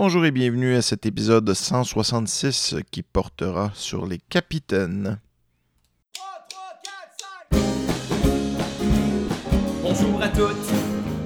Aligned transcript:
Bonjour 0.00 0.24
et 0.24 0.30
bienvenue 0.30 0.76
à 0.76 0.80
cet 0.80 1.06
épisode 1.06 1.52
166 1.52 2.76
qui 2.92 3.02
portera 3.02 3.72
sur 3.74 4.06
les 4.06 4.18
capitaines. 4.30 5.18
Bonjour 9.82 10.22
à 10.22 10.28
toutes, 10.28 10.70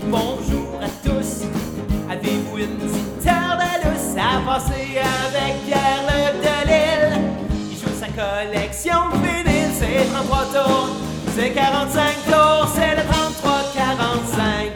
bonjour 0.07 0.81
à 0.81 0.89
tous. 1.07 1.43
Avez-vous 2.09 2.59
une 2.61 2.79
petite 2.79 3.27
heure 3.27 3.59
de 3.59 4.19
à 4.19 4.41
passer 4.47 4.97
avec 5.27 5.67
Pierre-Luc 5.67 6.41
Delisle? 6.41 7.21
Il 7.73 7.77
joue 7.77 7.95
sa 8.01 8.09
collection 8.09 9.11
de 9.11 9.17
vinyles, 9.19 9.75
c'est 9.75 10.07
33 10.15 10.45
tours, 10.47 10.97
c'est 11.35 11.53
45 11.53 12.25
tours, 12.25 12.69
c'est 12.75 12.97
le 12.97 13.03
33-45. 13.03 14.72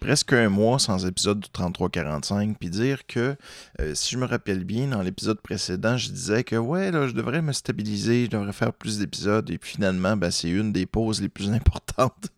Presque 0.00 0.32
un 0.32 0.48
mois 0.48 0.78
sans 0.78 1.06
épisode 1.06 1.40
du 1.40 1.48
3345, 1.50 2.56
puis 2.56 2.70
dire 2.70 3.04
que, 3.06 3.34
euh, 3.80 3.94
si 3.94 4.12
je 4.12 4.18
me 4.18 4.26
rappelle 4.26 4.64
bien, 4.64 4.86
dans 4.86 5.02
l'épisode 5.02 5.40
précédent, 5.40 5.96
je 5.96 6.10
disais 6.10 6.44
que, 6.44 6.54
ouais, 6.54 6.92
là, 6.92 7.08
je 7.08 7.12
devrais 7.12 7.42
me 7.42 7.52
stabiliser, 7.52 8.26
je 8.26 8.30
devrais 8.30 8.52
faire 8.52 8.72
plus 8.72 9.00
d'épisodes, 9.00 9.50
et 9.50 9.58
puis 9.58 9.72
finalement, 9.72 10.16
ben, 10.16 10.30
c'est 10.30 10.50
une 10.50 10.72
des 10.72 10.86
pauses 10.86 11.20
les 11.20 11.28
plus 11.28 11.50
importantes 11.52 12.28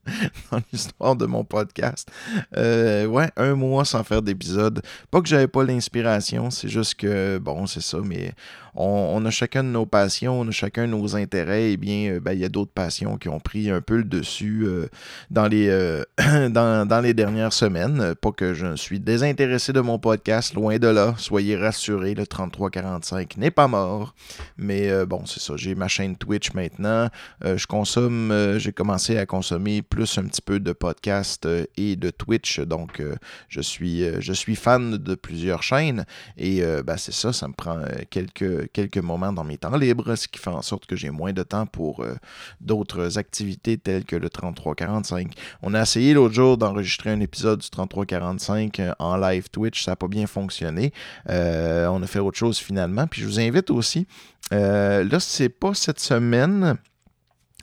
dans 0.51 0.61
l'histoire 0.73 1.17
de 1.17 1.27
mon 1.27 1.45
podcast. 1.45 2.11
Euh, 2.57 3.05
ouais, 3.05 3.31
un 3.37 3.55
mois 3.55 3.85
sans 3.85 4.05
faire 4.05 4.23
d'épisode. 4.23 4.81
Pas 5.11 5.21
que 5.21 5.29
j'avais 5.29 5.49
pas 5.49 5.65
l'inspiration, 5.65 6.51
c'est 6.51 6.69
juste 6.69 6.95
que, 6.95 7.37
bon, 7.39 7.67
c'est 7.67 7.83
ça, 7.83 7.99
mais 8.03 8.33
on, 8.77 9.25
a 9.25 9.31
chacun 9.31 9.63
nos 9.63 9.87
passions, 9.87 10.41
on 10.41 10.49
a 10.49 10.51
chacun 10.51 10.87
nos 10.87 11.17
intérêts, 11.17 11.73
et 11.73 11.77
bien, 11.77 12.15
euh, 12.15 12.21
ben, 12.21 12.33
il 12.33 12.41
y 12.41 12.45
a 12.45 12.49
d'autres 12.49 12.73
passions 12.73 13.17
qui 13.17 13.29
ont 13.29 13.41
pris 13.41 13.71
un 13.71 13.81
peu 13.81 13.97
le 13.97 14.05
dessus 14.05 14.65
euh, 14.65 14.89
dans, 15.31 15.47
les, 15.47 15.69
euh, 15.69 16.03
dans, 16.49 17.01
les 17.03 17.15
dernières 17.15 17.53
semaines. 17.53 18.15
Pas 18.21 18.33
que 18.33 18.55
je 18.55 18.75
suis 18.77 19.01
désintéressé 19.01 19.73
de 19.73 19.81
mon 19.81 19.99
podcast, 19.99 20.55
loin 20.55 20.79
de 20.79 20.89
là. 20.89 21.15
Soyez 21.19 21.57
rassurés, 21.57 22.15
le 22.15 22.27
3345 22.27 23.37
n'est 23.37 23.51
pas 23.51 23.69
mort. 23.69 24.15
Mais 24.57 25.05
bon, 25.07 25.25
c'est 25.27 25.41
ça, 25.41 25.55
j'ai 25.57 25.75
ma 25.75 25.89
chaîne 25.89 26.17
Twitch 26.17 26.53
maintenant. 26.55 27.09
je 27.43 27.67
consomme, 27.67 28.55
j'ai 28.59 28.73
commencé 28.73 29.19
à 29.19 29.27
consommer 29.27 29.83
plus 29.83 30.19
un 30.19 30.25
petit 30.25 30.43
peu 30.43 30.61
de 30.61 30.73
podcast 30.73 31.47
et 31.77 31.97
de 31.97 32.11
Twitch, 32.11 32.61
donc 32.61 33.03
je, 33.49 33.61
suis, 33.61 34.05
je 34.21 34.33
suis 34.33 34.57
fan 34.57 34.97
de 34.97 35.15
plusieurs 35.15 35.63
chaînes. 35.63 36.05
Et 36.37 36.63
ben, 36.85 36.97
c'est 36.97 37.15
ça, 37.15 37.33
ça 37.33 37.49
me 37.49 37.53
prend 37.53 37.81
quelques 38.11 38.64
quelques 38.73 38.99
moments 38.99 39.33
dans 39.33 39.45
mes 39.45 39.59
temps 39.59 39.77
libres, 39.77 40.15
ce 40.15 40.29
qui 40.29 40.39
fait 40.39 40.51
en 40.51 40.63
sorte 40.63 40.87
que 40.87 40.97
j'ai 40.97 41.11
moins 41.11 41.33
de 41.33 41.43
temps 41.43 41.67
pour 41.67 42.01
euh, 42.01 42.15
d'autres 42.61 43.19
activités 43.19 43.79
telles 43.79 44.05
que 44.05 44.17
le 44.17 44.31
3345. 44.31 45.33
On 45.63 45.75
a 45.75 45.83
essayé 45.83 46.15
l'autre 46.15 46.35
jour 46.35 46.57
d'enregistrer 46.57 47.11
un 47.11 47.21
épisode 47.21 47.61
du 47.61 47.71
3345 47.71 48.81
euh, 48.81 48.93
en 48.99 49.17
live 49.17 49.49
Twitch, 49.51 49.85
ça 49.85 49.93
n'a 49.93 49.97
pas 49.97 50.09
bien 50.09 50.27
fonctionné. 50.27 50.93
Euh, 51.29 51.87
on 51.89 52.03
a 52.03 52.07
fait 52.07 52.19
autre 52.19 52.39
chose 52.39 52.59
finalement. 52.59 53.07
Puis 53.07 53.23
je 53.23 53.27
vous 53.27 53.41
invite 53.41 53.71
aussi, 53.71 54.07
là, 54.51 55.21
c'est 55.21 55.49
pas 55.49 55.75
cette 55.75 56.01
semaine. 56.01 56.79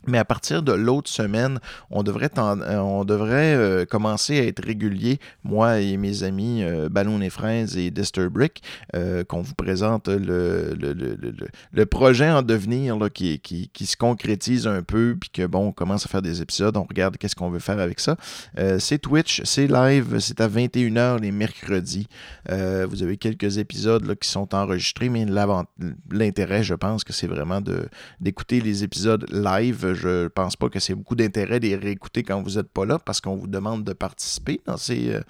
Mais 0.06 0.18
à 0.18 0.24
partir 0.24 0.62
de 0.62 0.72
l'autre 0.72 1.08
semaine, 1.08 1.60
on 1.90 2.02
devrait, 2.02 2.30
euh, 2.36 2.78
on 2.78 3.04
devrait 3.04 3.54
euh, 3.54 3.84
commencer 3.84 4.38
à 4.40 4.44
être 4.44 4.64
régulier, 4.64 5.20
moi 5.44 5.80
et 5.80 5.96
mes 5.96 6.24
amis 6.24 6.62
euh, 6.62 6.88
Ballon 6.88 7.20
et 7.20 7.30
Fraises 7.30 7.76
et 7.76 7.90
Disturbrick, 7.90 8.62
euh, 8.96 9.22
qu'on 9.24 9.42
vous 9.42 9.54
présente 9.54 10.08
le, 10.08 10.74
le, 10.78 10.92
le, 10.92 11.16
le, 11.72 11.86
projet 11.86 12.30
en 12.30 12.42
devenir 12.42 12.98
là, 12.98 13.10
qui, 13.10 13.38
qui, 13.38 13.68
qui, 13.68 13.86
se 13.86 13.96
concrétise 13.96 14.66
un 14.66 14.82
peu, 14.82 15.16
puis 15.20 15.30
que 15.30 15.46
bon, 15.46 15.68
on 15.68 15.72
commence 15.72 16.04
à 16.06 16.08
faire 16.08 16.22
des 16.22 16.42
épisodes, 16.42 16.76
on 16.76 16.84
regarde 16.84 17.16
qu'est-ce 17.16 17.36
qu'on 17.36 17.50
veut 17.50 17.58
faire 17.58 17.78
avec 17.78 18.00
ça. 18.00 18.16
c'est 18.78 18.98
Twitch, 18.98 19.42
c'est 19.44 19.66
live, 19.66 20.18
c'est 20.18 20.40
à 20.40 20.48
21h 20.48 21.20
les 21.20 21.32
mercredis. 21.32 22.08
vous 22.48 23.02
avez 23.02 23.16
quelques 23.16 23.58
épisodes 23.58 24.04
là, 24.04 24.14
qui 24.14 24.28
sont 24.28 24.54
enregistrés, 24.54 25.08
mais 25.08 25.26
l'intérêt, 26.10 26.62
je 26.62 26.74
pense 26.74 27.04
que 27.04 27.12
c'est 27.12 27.26
vraiment 27.26 27.60
d'écouter 28.20 28.60
les 28.60 28.84
épisodes 28.84 29.26
live 29.30 29.91
je 29.94 30.28
pense 30.28 30.56
pas 30.56 30.68
que 30.68 30.80
c'est 30.80 30.94
beaucoup 30.94 31.14
d'intérêt 31.14 31.60
de 31.60 31.66
les 31.66 31.76
réécouter 31.76 32.22
quand 32.22 32.42
vous 32.42 32.56
n'êtes 32.56 32.70
pas 32.70 32.84
là 32.84 32.98
parce 32.98 33.20
qu'on 33.20 33.36
vous 33.36 33.46
demande 33.46 33.84
de 33.84 33.92
participer 33.92 34.60
dans 34.66 34.76
ces, 34.76 35.14
euh, 35.14 35.20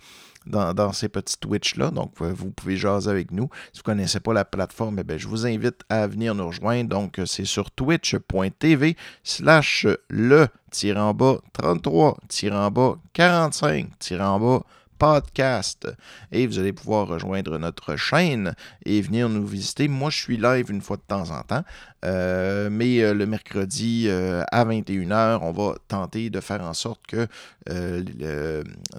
dans, 0.46 0.92
ces 0.92 1.08
petits 1.08 1.38
Twitch-là. 1.38 1.90
Donc, 1.90 2.12
euh, 2.20 2.32
vous 2.34 2.50
pouvez 2.50 2.76
jaser 2.76 3.10
avec 3.10 3.30
nous. 3.30 3.48
Si 3.72 3.78
vous 3.78 3.90
ne 3.90 3.96
connaissez 3.96 4.20
pas 4.20 4.32
la 4.32 4.44
plateforme, 4.44 5.00
eh 5.08 5.18
je 5.18 5.28
vous 5.28 5.46
invite 5.46 5.82
à 5.88 6.06
venir 6.06 6.34
nous 6.34 6.46
rejoindre. 6.46 6.88
Donc, 6.88 7.18
euh, 7.18 7.26
c'est 7.26 7.44
sur 7.44 7.70
twitch.tv 7.70 8.96
slash 9.22 9.86
le 10.08 10.48
en 10.96 11.12
bas 11.12 11.38
33 11.52 12.16
en 12.50 12.70
bas 12.70 12.96
45 13.12 13.88
en 14.20 14.40
bas 14.40 14.62
podcast. 15.02 15.88
Et 16.30 16.46
vous 16.46 16.60
allez 16.60 16.72
pouvoir 16.72 17.08
rejoindre 17.08 17.58
notre 17.58 17.96
chaîne 17.96 18.54
et 18.86 19.00
venir 19.00 19.28
nous 19.28 19.44
visiter. 19.44 19.88
Moi, 19.88 20.10
je 20.10 20.18
suis 20.18 20.36
live 20.36 20.70
une 20.70 20.80
fois 20.80 20.96
de 20.96 21.02
temps 21.02 21.30
en 21.30 21.42
temps. 21.42 21.64
Euh, 22.04 22.68
mais 22.70 23.00
euh, 23.00 23.14
le 23.14 23.26
mercredi 23.26 24.06
euh, 24.08 24.42
à 24.50 24.64
21h, 24.64 25.38
on 25.42 25.52
va 25.52 25.76
tenter 25.86 26.30
de 26.30 26.40
faire 26.40 26.62
en 26.62 26.74
sorte 26.74 27.00
que 27.06 27.28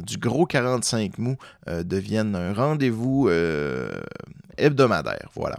du 0.01 0.17
gros 0.17 0.45
45 0.45 1.17
mou 1.17 1.35
devienne 1.67 2.35
un 2.35 2.53
rendez-vous 2.53 3.29
hebdomadaire. 4.57 5.29
Voilà. 5.35 5.57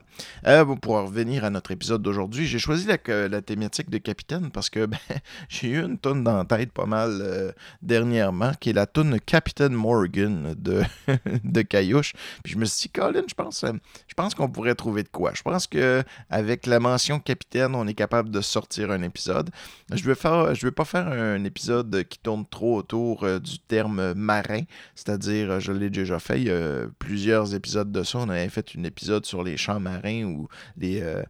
pour 0.80 0.94
revenir 0.94 1.44
à 1.44 1.50
notre 1.50 1.70
épisode 1.70 2.00
d'aujourd'hui, 2.00 2.46
j'ai 2.46 2.58
choisi 2.58 2.86
la, 2.86 3.42
thématique 3.42 3.90
de 3.90 3.98
Capitaine 3.98 4.50
parce 4.50 4.70
que 4.70 4.86
ben, 4.86 4.98
j'ai 5.50 5.68
eu 5.68 5.84
une 5.84 5.98
tonne 5.98 6.24
dans 6.24 6.38
la 6.38 6.44
tête 6.46 6.72
pas 6.72 6.86
mal 6.86 7.54
dernièrement, 7.82 8.52
qui 8.58 8.70
est 8.70 8.74
la 8.74 8.86
tonne 8.86 9.20
Capitaine 9.20 9.74
Morgan 9.74 10.33
de, 11.44 11.62
Caillouche. 11.62 12.12
Puis 12.42 12.52
je 12.54 12.58
me 12.58 12.64
suis 12.64 12.88
dit, 12.88 12.90
Colin, 12.90 13.22
je 13.26 13.34
pense, 13.34 13.64
je 13.64 14.14
pense 14.14 14.34
qu'on 14.34 14.48
pourrait 14.48 14.74
trouver 14.74 15.02
de 15.02 15.08
quoi. 15.08 15.32
Je 15.34 15.42
pense 15.42 15.66
qu'avec 15.66 16.66
la 16.66 16.80
mention 16.80 17.20
Capitaine, 17.20 17.74
on 17.74 17.86
est 17.86 17.94
capable 17.94 18.30
de 18.30 18.40
sortir 18.40 18.90
un 18.90 19.02
épisode. 19.02 19.50
Je 19.92 20.04
vais 20.04 20.14
faire, 20.14 20.52
pas 20.74 20.84
faire 20.84 21.08
un 21.08 21.44
épisode 21.44 22.04
qui 22.08 22.18
tourne 22.18 22.44
trop 22.46 22.76
autour 22.76 23.24
euh, 23.24 23.38
du 23.38 23.58
terme 23.58 24.14
marin, 24.14 24.62
c'est-à-dire, 24.94 25.52
euh, 25.52 25.60
je 25.60 25.72
l'ai 25.72 25.90
déjà 25.90 26.18
fait, 26.18 26.40
il 26.40 26.48
y 26.48 26.50
a 26.50 26.86
plusieurs 26.98 27.54
épisodes 27.54 27.90
de 27.90 28.02
ça. 28.02 28.18
On 28.18 28.28
avait 28.28 28.48
fait 28.48 28.72
un 28.76 28.84
épisode 28.84 29.24
sur 29.26 29.42
les 29.42 29.56
champs 29.56 29.80
marins 29.80 30.24
ou 30.24 30.48
les, 30.76 31.00
euh, 31.02 31.22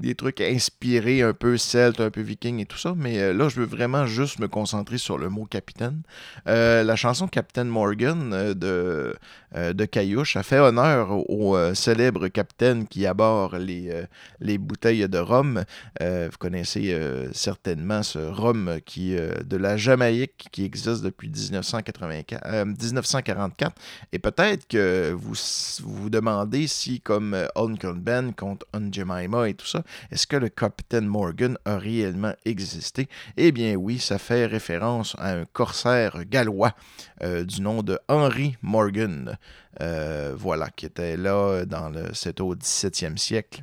des 0.00 0.14
trucs 0.14 0.40
inspirés 0.40 1.22
un 1.22 1.32
peu 1.32 1.56
celte, 1.56 2.00
un 2.00 2.10
peu 2.10 2.20
viking 2.20 2.60
et 2.60 2.66
tout 2.66 2.78
ça, 2.78 2.94
mais 2.96 3.18
euh, 3.20 3.32
là, 3.32 3.48
je 3.48 3.60
veux 3.60 3.66
vraiment 3.66 4.06
juste 4.06 4.38
me 4.40 4.48
concentrer 4.48 4.98
sur 4.98 5.18
le 5.18 5.28
mot 5.28 5.44
capitaine. 5.44 6.02
Euh, 6.48 6.82
la 6.82 6.96
chanson 6.96 7.28
Captain 7.28 7.64
Morgan 7.64 8.32
euh, 8.32 8.54
de, 8.54 9.14
de 9.54 10.38
a 10.38 10.42
fait 10.42 10.58
honneur 10.58 11.10
au, 11.30 11.56
célèbre 11.74 12.28
capitaine 12.28 12.86
qui 12.88 13.06
aborde 13.06 13.54
les, 13.54 13.92
les 14.40 14.56
bouteilles 14.56 15.06
de 15.08 15.18
rhum. 15.18 15.62
vous 16.00 16.38
connaissez 16.38 16.98
certainement 17.32 18.02
ce 18.02 18.18
rhum 18.18 18.78
qui, 18.86 19.14
de 19.14 19.56
la 19.56 19.76
Jamaïque 19.76 20.48
qui 20.52 20.64
existe 20.64 21.02
depuis 21.02 21.28
1984, 21.28 22.64
1944. 22.64 23.74
Et 24.12 24.18
peut-être 24.18 24.66
que 24.66 25.12
vous 25.12 25.34
vous 25.82 26.08
demandez 26.08 26.66
si, 26.66 27.00
comme 27.00 27.36
Uncle 27.54 27.94
Ben 27.96 28.32
contre 28.32 28.66
Un 28.72 28.90
Jemima 28.90 29.48
et 29.48 29.54
tout 29.54 29.66
ça, 29.66 29.81
est-ce 30.10 30.26
que 30.26 30.36
le 30.36 30.48
capitaine 30.48 31.06
Morgan 31.06 31.56
a 31.64 31.78
réellement 31.78 32.34
existé? 32.44 33.08
Eh 33.36 33.52
bien 33.52 33.74
oui, 33.74 33.98
ça 33.98 34.18
fait 34.18 34.46
référence 34.46 35.14
à 35.18 35.32
un 35.32 35.44
corsaire 35.44 36.24
gallois 36.24 36.74
euh, 37.22 37.44
du 37.44 37.60
nom 37.60 37.82
de 37.82 37.98
Henry 38.08 38.56
Morgan, 38.62 39.38
euh, 39.80 40.34
voilà, 40.36 40.68
qui 40.70 40.86
était 40.86 41.16
là 41.16 41.64
dans 41.64 41.88
le, 41.88 42.10
au 42.42 42.54
17e 42.54 43.16
siècle. 43.16 43.62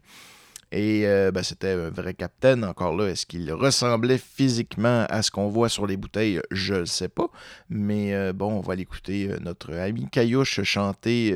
Et 0.72 1.07
euh, 1.07 1.31
ben, 1.31 1.41
c'était 1.41 1.72
un 1.72 1.90
vrai 1.90 2.13
capitaine. 2.13 2.63
Encore 2.63 2.96
là, 2.96 3.07
est-ce 3.07 3.25
qu'il 3.25 3.52
ressemblait 3.52 4.19
physiquement 4.19 5.06
à 5.09 5.24
ce 5.24 5.31
qu'on 5.31 5.50
voit 5.50 5.69
sur 5.69 5.88
les 5.88 5.97
bouteilles? 5.97 6.41
Je 6.52 6.75
ne 6.75 6.85
sais 6.85 7.09
pas. 7.09 7.30
Mais 7.69 8.13
euh, 8.13 8.34
bon, 8.34 8.53
on 8.53 8.62
va 8.62 8.75
l'écouter 8.75 9.29
euh, 9.29 9.40
notre 9.41 9.74
ami 9.74 10.08
Caillouche 10.09 10.62
chanter 10.63 11.35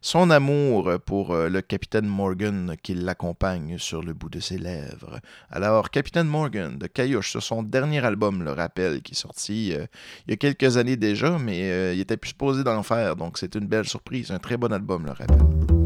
son 0.00 0.30
amour 0.30 0.92
pour 1.04 1.34
le 1.34 1.60
capitaine 1.60 2.06
Morgan 2.06 2.74
qui 2.82 2.94
l'accompagne 2.94 3.78
sur 3.78 4.02
le 4.02 4.12
bout 4.12 4.28
de 4.28 4.40
ses 4.40 4.58
lèvres. 4.58 5.20
Alors, 5.50 5.90
Capitaine 5.90 6.26
Morgan 6.26 6.78
de 6.78 6.86
Caillouche, 6.86 7.30
sur 7.30 7.42
son 7.42 7.62
dernier 7.62 8.04
album, 8.04 8.42
le 8.42 8.52
rappel, 8.52 9.02
qui 9.02 9.12
est 9.12 9.16
sorti 9.16 9.68
il 10.26 10.30
y 10.30 10.32
a 10.32 10.36
quelques 10.36 10.76
années 10.76 10.96
déjà, 10.96 11.38
mais 11.38 11.94
il 11.94 12.00
était 12.00 12.16
plus 12.16 12.32
posé 12.32 12.64
d'en 12.64 12.82
faire. 12.82 13.16
Donc, 13.16 13.38
c'est 13.38 13.54
une 13.54 13.66
belle 13.66 13.86
surprise. 13.86 14.30
Un 14.30 14.38
très 14.38 14.56
bon 14.56 14.72
album, 14.72 15.04
le 15.06 15.12
rappel. 15.12 15.81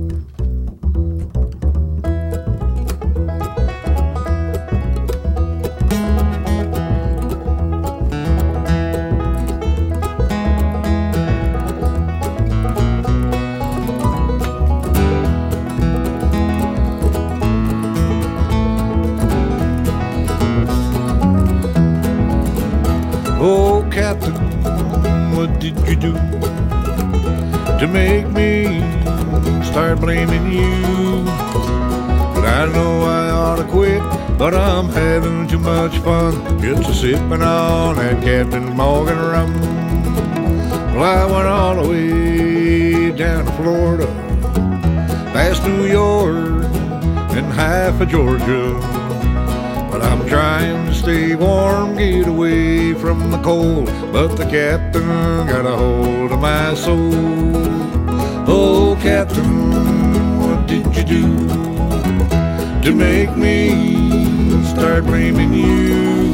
But 34.47 34.55
I'm 34.55 34.89
having 34.91 35.49
too 35.49 35.59
much 35.59 35.99
fun 35.99 36.61
just 36.63 36.89
a 36.89 36.95
sipping 36.95 37.43
on 37.43 37.97
that 37.97 38.23
Captain 38.23 38.77
Morgan 38.77 39.19
rum. 39.19 39.53
Well, 40.95 41.03
I 41.03 41.25
went 41.25 41.49
all 41.49 41.83
the 41.83 41.89
way 41.89 43.11
down 43.11 43.45
to 43.45 43.53
Florida, 43.55 44.07
past 45.35 45.65
New 45.65 45.87
York 45.87 46.65
and 47.37 47.47
half 47.55 48.01
of 48.01 48.09
Georgia. 48.09 48.75
But 49.91 50.03
I'm 50.03 50.25
trying 50.29 50.87
to 50.87 50.95
stay 50.95 51.35
warm, 51.35 51.97
get 51.97 52.29
away 52.29 52.95
from 52.95 53.33
the 53.33 53.43
cold. 53.43 53.87
But 54.13 54.37
the 54.37 54.47
captain 54.49 55.09
got 55.49 55.67
a 55.67 55.77
hold 55.77 56.31
of 56.31 56.39
my 56.39 56.73
soul. 56.75 57.11
Oh, 58.47 58.97
captain, 59.03 60.39
what 60.39 60.69
did 60.69 60.87
you 60.95 61.03
do 61.03 61.57
to 62.87 62.93
make 62.93 63.37
me 63.37 64.63
start 64.63 65.05
blaming 65.05 65.53
you? 65.53 66.33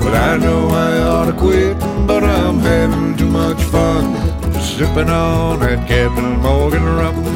But 0.00 0.12
I 0.12 0.36
know 0.38 0.66
I 0.70 0.98
ought 1.02 1.26
to 1.26 1.32
quit, 1.32 1.78
but 2.04 2.24
I'm 2.24 2.58
having 2.58 3.16
too 3.16 3.28
much 3.28 3.62
fun. 3.62 4.16
Sipping 4.60 5.08
on 5.08 5.60
that 5.60 5.86
Captain 5.86 6.40
Morgan 6.40 6.84
rum. 6.84 7.35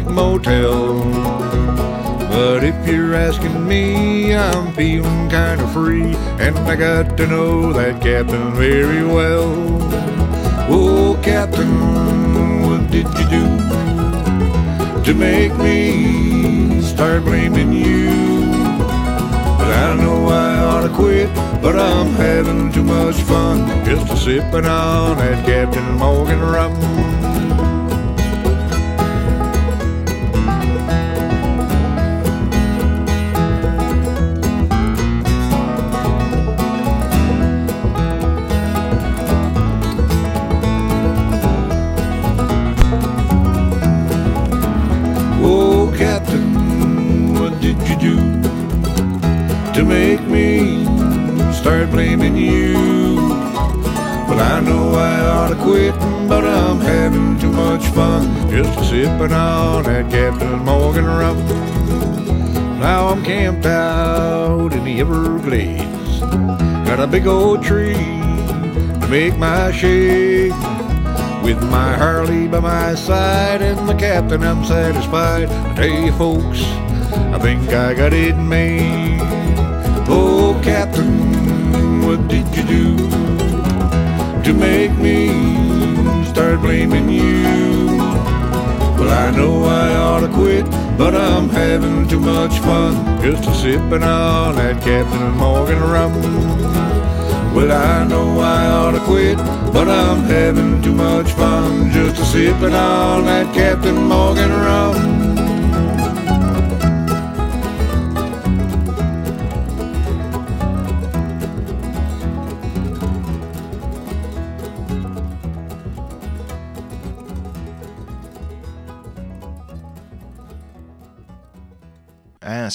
Big 0.00 0.10
motel. 0.10 0.98
But 2.28 2.62
if 2.64 2.86
you're 2.86 3.14
asking 3.14 3.66
me, 3.66 4.34
I'm 4.34 4.74
feeling 4.74 5.30
kind 5.30 5.58
of 5.58 5.72
free. 5.72 6.14
And 6.38 6.54
I 6.70 6.76
got 6.76 7.16
to 7.16 7.26
know 7.26 7.72
that 7.72 8.02
captain 8.02 8.52
very 8.56 9.02
well. 9.06 9.48
Oh, 10.68 11.18
captain, 11.22 11.72
what 12.66 12.90
did 12.90 13.08
you 13.18 13.26
do 13.36 15.02
to 15.04 15.14
make 15.14 15.56
me 15.56 16.82
start 16.82 17.24
blaming 17.24 17.72
you? 17.72 18.10
But 19.58 19.70
I 19.86 19.96
know 20.02 20.26
I 20.26 20.58
ought 20.58 20.86
to 20.86 20.92
quit, 20.94 21.34
but 21.62 21.74
I'm 21.74 22.10
having 22.26 22.70
too 22.70 22.84
much 22.84 23.16
fun 23.22 23.66
just 23.86 24.12
a 24.12 24.16
sipping 24.18 24.66
on 24.66 25.16
that 25.16 25.46
Captain 25.46 25.90
Morgan 25.94 26.40
rum. 26.40 27.15
A 67.06 67.08
big 67.08 67.26
old 67.28 67.62
tree 67.62 67.94
to 67.94 69.06
make 69.08 69.36
my 69.38 69.70
shade. 69.70 70.52
With 71.44 71.62
my 71.70 71.92
Harley 71.92 72.48
by 72.48 72.58
my 72.58 72.94
side 72.96 73.62
and 73.62 73.88
the 73.88 73.94
captain, 73.94 74.42
I'm 74.42 74.64
satisfied. 74.64 75.48
I 75.48 75.74
tell 75.76 75.86
you, 75.86 76.12
folks, 76.12 76.62
I 77.34 77.38
think 77.38 77.68
I 77.72 77.94
got 77.94 78.12
it 78.12 78.36
made. 78.36 79.20
Oh, 80.08 80.60
captain, 80.64 82.04
what 82.04 82.26
did 82.26 82.46
you 82.56 82.64
do 82.64 82.96
to 84.42 84.52
make 84.52 84.92
me 84.98 86.24
start 86.24 86.60
blaming 86.60 87.08
you? 87.08 87.98
Well, 88.98 89.10
I 89.10 89.30
know 89.36 89.64
I 89.64 89.94
ought 89.96 90.20
to 90.26 90.28
quit, 90.28 90.64
but 90.98 91.14
I'm 91.14 91.48
having 91.50 92.08
too 92.08 92.20
much 92.20 92.58
fun 92.60 93.22
just 93.22 93.48
a 93.48 93.54
sipping 93.54 94.02
on 94.02 94.56
that 94.56 94.82
Captain 94.82 95.30
Morgan 95.36 95.80
rum. 95.80 96.85
Well, 97.56 97.72
I 97.72 98.04
know 98.06 98.38
I 98.38 98.66
ought 98.66 98.90
to 98.90 99.00
quit, 99.00 99.38
but 99.72 99.88
I'm 99.88 100.24
having 100.24 100.82
too 100.82 100.92
much 100.92 101.32
fun 101.32 101.90
just 101.90 102.20
a 102.20 102.24
sipping 102.26 102.74
on 102.74 103.24
that 103.24 103.54
Captain 103.54 103.96
Morgan 103.96 104.50
rum. 104.50 105.15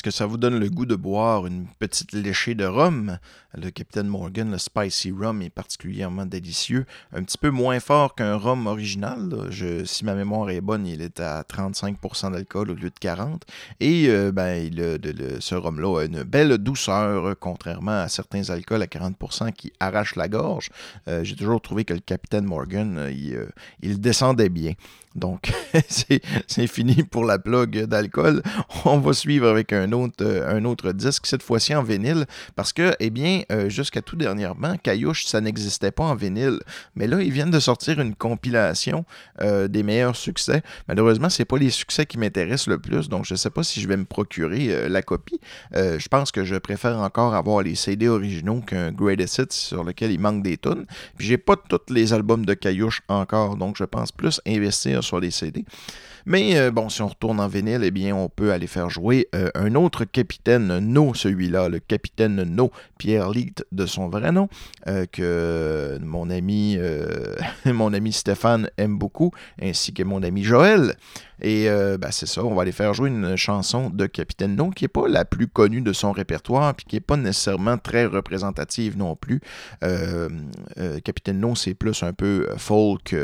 Est-ce 0.01 0.09
que 0.09 0.17
ça 0.17 0.25
vous 0.25 0.37
donne 0.37 0.57
le 0.57 0.67
goût 0.67 0.87
de 0.87 0.95
boire 0.95 1.45
une 1.45 1.67
petite 1.77 2.11
léchée 2.13 2.55
de 2.55 2.65
rhum? 2.65 3.19
Le 3.55 3.69
Captain 3.69 4.01
Morgan, 4.01 4.49
le 4.49 4.57
Spicy 4.57 5.11
Rum, 5.11 5.43
est 5.43 5.51
particulièrement 5.51 6.25
délicieux. 6.25 6.87
Un 7.13 7.21
petit 7.21 7.37
peu 7.37 7.51
moins 7.51 7.79
fort 7.79 8.15
qu'un 8.15 8.35
rhum 8.35 8.65
original. 8.65 9.49
si 9.85 10.03
ma 10.03 10.15
mémoire 10.15 10.49
est 10.49 10.61
bonne, 10.61 10.87
il 10.87 11.03
est 11.03 11.19
à 11.19 11.43
35% 11.43 12.31
d'alcool 12.31 12.71
au 12.71 12.73
lieu 12.73 12.89
de 12.89 12.99
40. 12.99 13.45
Et 13.79 14.07
euh, 14.07 14.31
ben, 14.31 14.71
ce 15.39 15.53
rhum-là 15.53 15.99
a 15.99 16.05
une 16.05 16.23
belle 16.23 16.57
douceur, 16.57 17.35
contrairement 17.39 18.01
à 18.01 18.07
certains 18.07 18.49
alcools 18.49 18.81
à 18.81 18.87
40% 18.87 19.51
qui 19.51 19.71
arrachent 19.79 20.15
la 20.15 20.29
gorge. 20.29 20.71
Euh, 21.07 21.23
J'ai 21.23 21.35
toujours 21.35 21.61
trouvé 21.61 21.85
que 21.85 21.93
le 21.93 21.99
Captain 21.99 22.41
Morgan, 22.41 22.97
euh, 22.97 23.11
il, 23.11 23.37
il 23.83 24.01
descendait 24.01 24.49
bien. 24.49 24.73
Donc, 25.15 25.51
c'est 25.89 26.67
fini 26.67 27.03
pour 27.03 27.25
la 27.25 27.37
plug 27.37 27.85
d'alcool. 27.85 28.41
On 28.85 28.99
va 28.99 29.13
suivre 29.13 29.47
avec 29.47 29.73
un 29.73 29.90
autre, 29.93 30.23
euh, 30.23 30.55
un 30.55 30.65
autre 30.65 30.91
disque, 30.91 31.25
cette 31.25 31.43
fois-ci 31.43 31.75
en 31.75 31.83
vinyle, 31.83 32.25
parce 32.55 32.73
que, 32.73 32.95
eh 32.99 33.09
bien, 33.09 33.41
euh, 33.51 33.69
jusqu'à 33.69 34.01
tout 34.01 34.15
dernièrement, 34.15 34.77
Caillouche, 34.77 35.25
ça 35.25 35.41
n'existait 35.41 35.91
pas 35.91 36.03
en 36.03 36.15
vinyle. 36.15 36.59
Mais 36.95 37.07
là, 37.07 37.21
ils 37.21 37.31
viennent 37.31 37.51
de 37.51 37.59
sortir 37.59 37.99
une 37.99 38.15
compilation 38.15 39.05
euh, 39.41 39.67
des 39.67 39.83
meilleurs 39.83 40.15
succès. 40.15 40.61
Malheureusement, 40.87 41.29
c'est 41.29 41.45
pas 41.45 41.57
les 41.57 41.69
succès 41.69 42.05
qui 42.05 42.17
m'intéressent 42.17 42.67
le 42.67 42.79
plus, 42.79 43.09
donc 43.09 43.25
je 43.25 43.35
sais 43.35 43.49
pas 43.49 43.63
si 43.63 43.81
je 43.81 43.87
vais 43.87 43.97
me 43.97 44.05
procurer 44.05 44.89
la 44.89 45.01
copie. 45.01 45.39
Je 45.73 46.07
pense 46.07 46.31
que 46.31 46.43
je 46.43 46.55
préfère 46.55 46.99
encore 46.99 47.33
avoir 47.33 47.61
les 47.61 47.75
CD 47.75 48.07
originaux 48.07 48.61
qu'un 48.61 48.91
Greatest 48.91 49.39
Hits 49.39 49.45
sur 49.49 49.83
lequel 49.83 50.11
il 50.11 50.19
manque 50.19 50.43
des 50.43 50.57
tunes. 50.57 50.85
Puis 51.17 51.27
j'ai 51.27 51.37
pas 51.37 51.55
tous 51.55 51.93
les 51.93 52.13
albums 52.13 52.45
de 52.45 52.53
Caillouche 52.53 53.01
encore, 53.07 53.55
donc 53.57 53.77
je 53.77 53.83
pense 53.83 54.11
plus 54.11 54.41
investir 54.45 55.03
sur 55.03 55.19
les 55.19 55.31
CD. 55.31 55.65
Mais 56.25 56.57
euh, 56.57 56.71
bon, 56.71 56.89
si 56.89 57.01
on 57.01 57.07
retourne 57.07 57.39
en 57.39 57.47
vinyle, 57.47 57.81
eh 57.83 57.91
bien, 57.91 58.15
on 58.15 58.29
peut 58.29 58.51
aller 58.51 58.67
faire 58.67 58.89
jouer 58.89 59.27
euh, 59.35 59.49
un 59.55 59.75
autre 59.75 60.05
capitaine 60.05 60.79
No, 60.79 61.13
celui-là, 61.13 61.69
le 61.69 61.79
capitaine 61.79 62.43
No, 62.43 62.71
Pierre 62.97 63.29
Litt 63.29 63.65
de 63.71 63.85
son 63.85 64.09
vrai 64.09 64.31
nom, 64.31 64.47
euh, 64.87 65.05
que 65.11 65.97
mon 66.01 66.29
ami, 66.29 66.77
mon 67.65 67.93
ami 67.93 68.11
Stéphane 68.11 68.69
aime 68.77 68.97
beaucoup, 68.97 69.31
ainsi 69.61 69.93
que 69.93 70.03
mon 70.03 70.23
ami 70.23 70.43
Joël. 70.43 70.95
Et 71.43 71.67
ben, 71.99 72.11
c'est 72.11 72.27
ça, 72.27 72.45
on 72.45 72.53
va 72.53 72.61
aller 72.61 72.71
faire 72.71 72.93
jouer 72.93 73.09
une 73.09 73.35
chanson 73.35 73.89
de 73.89 74.05
Capitaine 74.05 74.55
No 74.55 74.69
qui 74.69 74.83
n'est 74.83 74.89
pas 74.89 75.07
la 75.07 75.25
plus 75.25 75.47
connue 75.47 75.81
de 75.81 75.91
son 75.91 76.11
répertoire, 76.11 76.75
puis 76.75 76.85
qui 76.85 76.95
n'est 76.95 77.01
pas 77.01 77.17
nécessairement 77.17 77.79
très 77.79 78.05
représentative 78.05 78.95
non 78.95 79.15
plus. 79.15 79.41
Capitaine 81.03 81.39
No, 81.39 81.55
c'est 81.55 81.73
plus 81.73 82.03
un 82.03 82.13
peu 82.13 82.47
folk, 82.57 83.15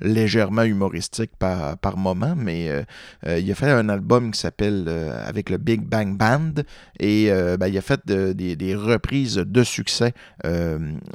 légèrement 0.00 0.62
humoristique 0.62 1.32
par, 1.38 1.76
par 1.76 1.98
moment, 1.98 2.29
mais 2.36 2.68
euh, 2.68 2.82
euh, 3.26 3.38
il 3.38 3.50
a 3.50 3.54
fait 3.54 3.70
un 3.70 3.88
album 3.88 4.30
qui 4.32 4.40
s'appelle 4.40 4.84
euh, 4.88 5.26
avec 5.26 5.50
le 5.50 5.58
Big 5.58 5.82
Bang 5.82 6.16
Band. 6.16 6.62
Et 6.98 7.30
ben, 7.58 7.66
il 7.66 7.78
a 7.78 7.80
fait 7.80 8.00
de- 8.06 8.32
des, 8.32 8.74
reprises 8.74 9.36
de 9.36 9.64
succès, 9.64 10.12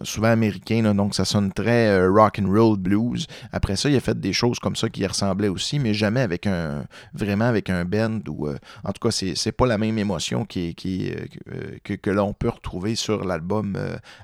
souvent 0.04 0.30
américains, 0.30 0.94
donc 0.94 1.14
ça 1.14 1.26
sonne 1.26 1.52
très 1.52 2.06
rock 2.08 2.40
and 2.42 2.50
roll 2.52 2.78
blues. 2.78 3.28
Après 3.52 3.76
ça, 3.76 3.90
il 3.90 3.96
a 3.96 4.00
fait 4.00 4.20
des 4.20 4.34
choses 4.34 4.58
comme 4.60 4.76
ça 4.76 4.90
qui 4.90 5.06
ressemblaient 5.06 5.48
aussi, 5.48 5.78
mais 5.78 5.94
jamais 5.94 6.22
avec 6.22 6.48
un 6.48 6.86
vraiment 7.14 7.46
avec 7.46 7.70
un 7.70 7.86
band 7.86 8.20
ou 8.28 8.50
en 8.50 8.92
tout 8.94 9.08
cas, 9.08 9.12
c'est, 9.12 9.52
pas 9.52 9.68
la 9.68 9.78
même 9.78 9.98
émotion 10.00 10.46
qui, 10.46 10.74
que, 10.76 12.10
l'on 12.10 12.34
peut 12.34 12.50
retrouver 12.50 12.96
sur 12.96 13.24
l'album 13.24 13.78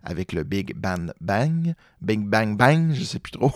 avec 0.03 0.33
le 0.33 0.43
Big 0.43 0.75
Bang 0.75 1.11
Bang. 1.21 1.75
Big 2.01 2.21
Bang 2.21 2.57
Bang, 2.57 2.93
je 2.93 3.03
sais 3.03 3.19
plus 3.19 3.31
trop. 3.31 3.51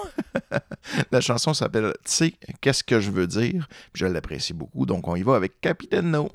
la 1.12 1.22
chanson 1.22 1.54
s'appelle 1.54 1.94
Tu 2.06 2.12
sais, 2.12 2.34
qu'est-ce 2.62 2.84
que 2.84 3.00
je 3.00 3.12
veux 3.12 3.25
dire? 3.25 3.67
Je 3.94 4.05
l'apprécie 4.05 4.53
beaucoup, 4.53 4.86
donc 4.86 5.08
on 5.08 5.15
y 5.15 5.24
va 5.24 5.36
avec 5.36 5.60
Capitaine 5.62 6.12
No. 6.12 6.29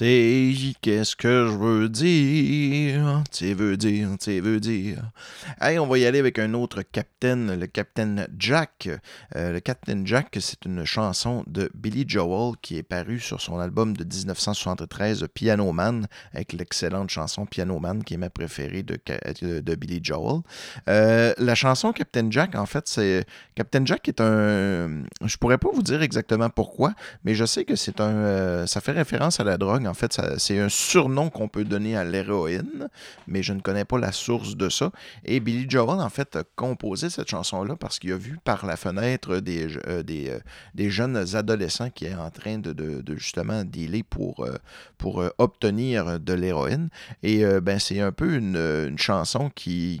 Qu'est-ce 0.00 1.14
que 1.14 1.46
je 1.46 1.58
veux 1.58 1.90
dire? 1.90 3.22
Tu 3.30 3.52
veux 3.52 3.76
dire, 3.76 4.08
tu 4.18 4.40
veux 4.40 4.58
dire. 4.58 5.02
Hey, 5.60 5.78
on 5.78 5.86
va 5.86 5.98
y 5.98 6.06
aller 6.06 6.18
avec 6.18 6.38
un 6.38 6.54
autre 6.54 6.80
Captain, 6.80 7.54
le 7.54 7.66
Captain 7.66 8.24
Jack. 8.38 8.88
Euh, 9.36 9.52
le 9.52 9.60
Captain 9.60 10.00
Jack, 10.06 10.38
c'est 10.40 10.64
une 10.64 10.86
chanson 10.86 11.44
de 11.46 11.70
Billy 11.74 12.06
Joel 12.08 12.54
qui 12.62 12.78
est 12.78 12.82
parue 12.82 13.20
sur 13.20 13.42
son 13.42 13.58
album 13.58 13.94
de 13.94 14.04
1973, 14.04 15.26
Piano 15.34 15.70
Man, 15.70 16.06
avec 16.32 16.54
l'excellente 16.54 17.10
chanson 17.10 17.44
Piano 17.44 17.78
Man, 17.78 18.02
qui 18.02 18.14
est 18.14 18.16
ma 18.16 18.30
préférée 18.30 18.82
de, 18.82 18.98
de 19.60 19.74
Billy 19.74 20.00
Joel. 20.02 20.40
Euh, 20.88 21.34
la 21.36 21.54
chanson 21.54 21.92
Captain 21.92 22.30
Jack, 22.30 22.54
en 22.54 22.64
fait, 22.64 22.88
c'est. 22.88 23.26
Captain 23.54 23.84
Jack 23.84 24.08
est 24.08 24.22
un. 24.22 25.02
Je 25.22 25.36
pourrais 25.36 25.58
pas 25.58 25.68
vous 25.70 25.82
dire 25.82 26.00
exactement 26.00 26.48
pourquoi, 26.48 26.94
mais 27.24 27.34
je 27.34 27.44
sais 27.44 27.66
que 27.66 27.76
c'est 27.76 28.00
un. 28.00 28.14
euh, 28.14 28.66
ça 28.66 28.80
fait 28.80 28.92
référence 28.92 29.40
à 29.40 29.44
la 29.44 29.58
drogue. 29.58 29.89
En 29.90 29.94
fait, 29.94 30.20
c'est 30.38 30.60
un 30.60 30.68
surnom 30.68 31.30
qu'on 31.30 31.48
peut 31.48 31.64
donner 31.64 31.96
à 31.96 32.04
l'héroïne, 32.04 32.88
mais 33.26 33.42
je 33.42 33.52
ne 33.52 33.60
connais 33.60 33.84
pas 33.84 33.98
la 33.98 34.12
source 34.12 34.56
de 34.56 34.68
ça. 34.68 34.92
Et 35.24 35.40
Billy 35.40 35.68
Joel, 35.68 36.00
en 36.00 36.08
fait, 36.08 36.36
a 36.36 36.44
composé 36.54 37.10
cette 37.10 37.28
chanson-là 37.28 37.74
parce 37.74 37.98
qu'il 37.98 38.12
a 38.12 38.16
vu 38.16 38.38
par 38.44 38.64
la 38.66 38.76
fenêtre 38.76 39.38
des, 39.40 39.76
euh, 39.88 40.02
euh, 40.08 40.90
jeunes 40.90 41.16
adolescents 41.34 41.90
qui 41.90 42.06
est 42.06 42.14
en 42.14 42.30
train 42.30 42.58
de, 42.58 43.02
justement 43.16 43.64
dealer 43.64 44.04
pour, 44.04 44.46
euh, 44.46 45.28
obtenir 45.38 46.20
de 46.20 46.32
l'héroïne. 46.34 46.88
Et 47.24 47.42
ben, 47.60 47.80
c'est 47.80 48.00
un 48.00 48.12
peu 48.12 48.34
une, 48.34 48.96
chanson 48.96 49.50
qui 49.50 50.00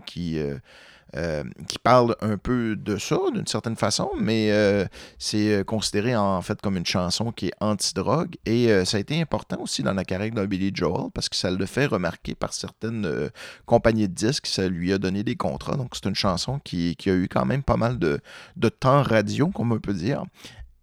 euh, 1.16 1.42
qui 1.66 1.78
parle 1.78 2.14
un 2.20 2.38
peu 2.38 2.76
de 2.76 2.96
ça 2.96 3.18
d'une 3.34 3.46
certaine 3.46 3.74
façon, 3.74 4.10
mais 4.16 4.52
euh, 4.52 4.86
c'est 5.18 5.54
euh, 5.54 5.64
considéré 5.64 6.14
en 6.14 6.40
fait 6.40 6.60
comme 6.60 6.76
une 6.76 6.86
chanson 6.86 7.32
qui 7.32 7.48
est 7.48 7.52
anti-drogue 7.60 8.36
et 8.46 8.68
ça 8.84 8.96
a 8.96 9.00
été 9.00 9.20
important 9.20 9.60
aussi 9.60 9.82
dans 9.82 9.92
la 9.92 10.04
carrière 10.04 10.32
de 10.32 10.46
Billy 10.46 10.70
Joel 10.72 11.10
parce 11.12 11.28
que 11.28 11.36
ça 11.36 11.50
le 11.50 11.66
fait 11.66 11.86
remarquer 11.86 12.34
par 12.34 12.52
certaines 12.52 13.30
compagnies 13.66 14.08
de 14.08 14.14
disques, 14.14 14.46
ça 14.46 14.68
lui 14.68 14.92
a 14.92 14.98
donné 14.98 15.24
des 15.24 15.36
contrats, 15.36 15.76
donc 15.76 15.94
c'est 15.94 16.08
une 16.08 16.14
chanson 16.14 16.60
qui, 16.62 16.94
qui 16.96 17.10
a 17.10 17.14
eu 17.14 17.28
quand 17.28 17.44
même 17.44 17.62
pas 17.62 17.76
mal 17.76 17.98
de, 17.98 18.20
de 18.56 18.68
temps 18.68 19.02
radio, 19.02 19.48
comme 19.48 19.72
on 19.72 19.78
peut 19.78 19.94
dire. 19.94 20.24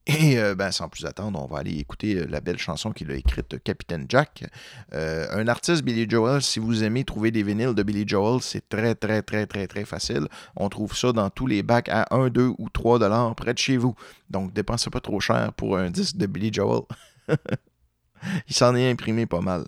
Et 0.08 0.40
euh, 0.40 0.56
ben, 0.56 0.72
sans 0.72 0.88
plus 0.88 1.06
attendre, 1.06 1.42
on 1.42 1.54
va 1.54 1.60
aller 1.60 1.78
écouter 1.78 2.16
euh, 2.16 2.28
la 2.30 2.40
belle 2.40 2.58
chanson 2.58 2.92
qu'il 2.92 3.12
a 3.12 3.16
écrite, 3.16 3.62
Capitaine 3.62 4.06
Jack. 4.08 4.46
Euh, 4.94 5.28
un 5.32 5.48
artiste, 5.50 5.84
Billy 5.84 6.10
Joel, 6.10 6.42
si 6.42 6.60
vous 6.60 6.84
aimez 6.84 7.04
trouver 7.04 7.30
des 7.30 7.44
vinyles 7.44 7.76
de 7.76 7.84
Billy 7.84 8.08
Joel, 8.08 8.42
c'est 8.42 8.70
très, 8.70 8.96
très, 8.96 9.22
très, 9.22 9.46
très, 9.46 9.68
très 9.68 9.84
facile. 9.84 10.28
On 10.56 10.70
trouve 10.70 10.96
ça 10.96 11.12
dans 11.12 11.30
tous 11.30 11.46
les 11.46 11.62
bacs 11.62 11.90
à 11.90 12.08
1, 12.16 12.30
2 12.30 12.54
ou 12.58 12.70
3 12.70 13.00
dollars 13.00 13.36
près 13.36 13.54
de 13.54 13.60
chez 13.60 13.76
vous. 13.76 13.96
Donc, 14.30 14.54
dépensez 14.54 14.90
pas 14.90 15.02
trop 15.02 15.20
cher 15.20 15.52
pour 15.54 15.78
un 15.78 15.90
disque 15.90 16.16
de 16.16 16.26
Billy 16.26 16.54
Joel. 16.54 16.84
Il 18.48 18.56
s'en 18.56 18.76
est 18.76 18.90
imprimé 18.90 19.26
pas 19.26 19.42
mal. 19.42 19.66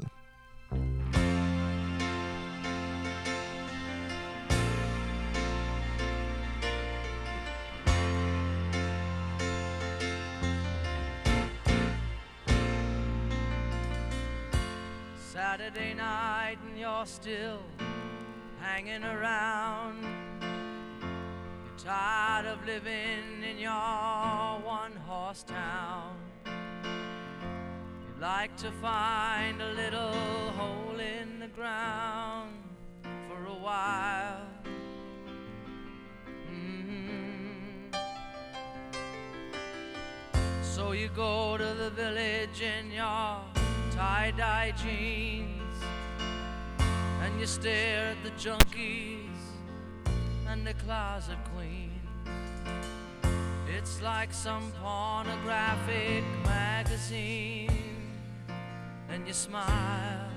You're 16.99 17.05
still 17.05 17.59
hanging 18.59 19.05
around. 19.05 20.03
You're 20.41 21.77
tired 21.77 22.45
of 22.45 22.65
living 22.65 23.41
in 23.49 23.57
your 23.57 23.71
one 23.71 24.91
horse 25.07 25.43
town. 25.43 26.17
You'd 26.45 28.21
like 28.21 28.53
to 28.57 28.71
find 28.81 29.61
a 29.61 29.71
little 29.71 30.11
hole 30.57 30.99
in 30.99 31.39
the 31.39 31.47
ground 31.47 32.51
for 33.29 33.45
a 33.45 33.59
while. 33.67 34.47
Mhm. 36.51 37.95
So 40.61 40.91
you 40.91 41.07
go 41.15 41.57
to 41.57 41.73
the 41.83 41.91
village 41.91 42.61
in 42.61 42.91
your 42.91 43.37
tie 43.95 44.33
dye 44.35 44.73
jeans 44.83 45.58
you 47.39 47.47
stare 47.47 48.07
at 48.07 48.21
the 48.21 48.31
junkies 48.31 49.17
and 50.49 50.67
the 50.67 50.73
closet 50.73 51.37
queens. 51.55 51.93
It's 53.77 54.01
like 54.01 54.33
some 54.33 54.73
pornographic 54.83 56.25
magazine 56.43 57.71
and 59.09 59.25
you 59.25 59.33
smile. 59.33 60.28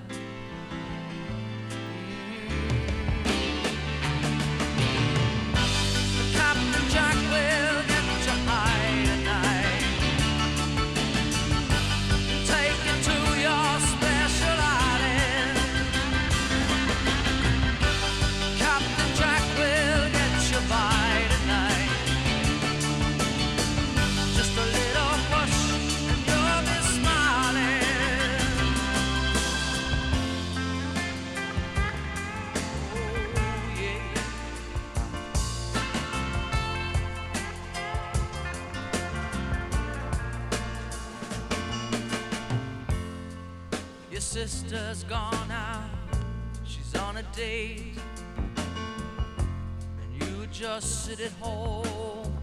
Just 50.80 51.04
sit 51.04 51.20
at 51.20 51.32
home 51.32 52.34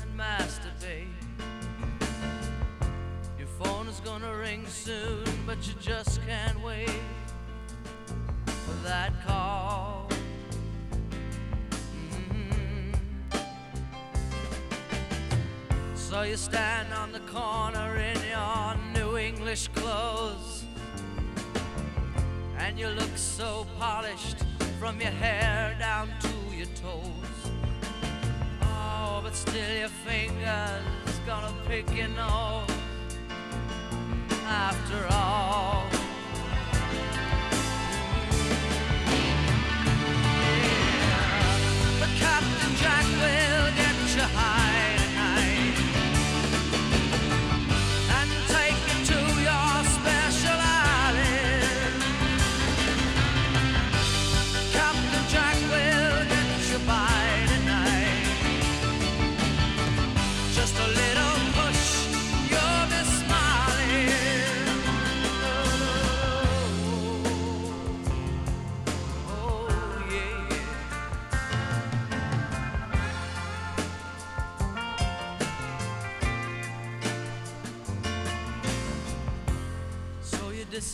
and 0.00 0.10
masturbate. 0.16 1.08
Your 3.36 3.48
phone 3.58 3.88
is 3.88 3.98
gonna 4.04 4.36
ring 4.36 4.64
soon, 4.68 5.24
but 5.44 5.58
you 5.66 5.74
just 5.80 6.20
can't 6.24 6.62
wait 6.62 7.02
for 8.46 8.76
that 8.84 9.12
call. 9.26 10.08
Mhm. 12.04 12.94
So 15.96 16.22
you 16.22 16.36
stand 16.36 16.94
on 16.94 17.10
the 17.10 17.24
corner 17.34 17.96
in 17.96 18.18
your 18.34 18.76
new 18.94 19.18
English 19.18 19.66
clothes. 19.74 20.64
And 22.58 22.78
you 22.78 22.88
look 22.90 23.16
so 23.16 23.66
polished 23.76 24.38
from 24.78 25.00
your 25.00 25.14
hair 25.24 25.74
down 25.80 26.06
to 26.20 26.54
your 26.54 26.70
toes. 26.76 27.25
Still 29.36 29.78
your 29.80 29.88
fingers 29.88 31.20
gonna 31.26 31.52
pick 31.68 31.94
your 31.94 32.08
nose 32.08 32.55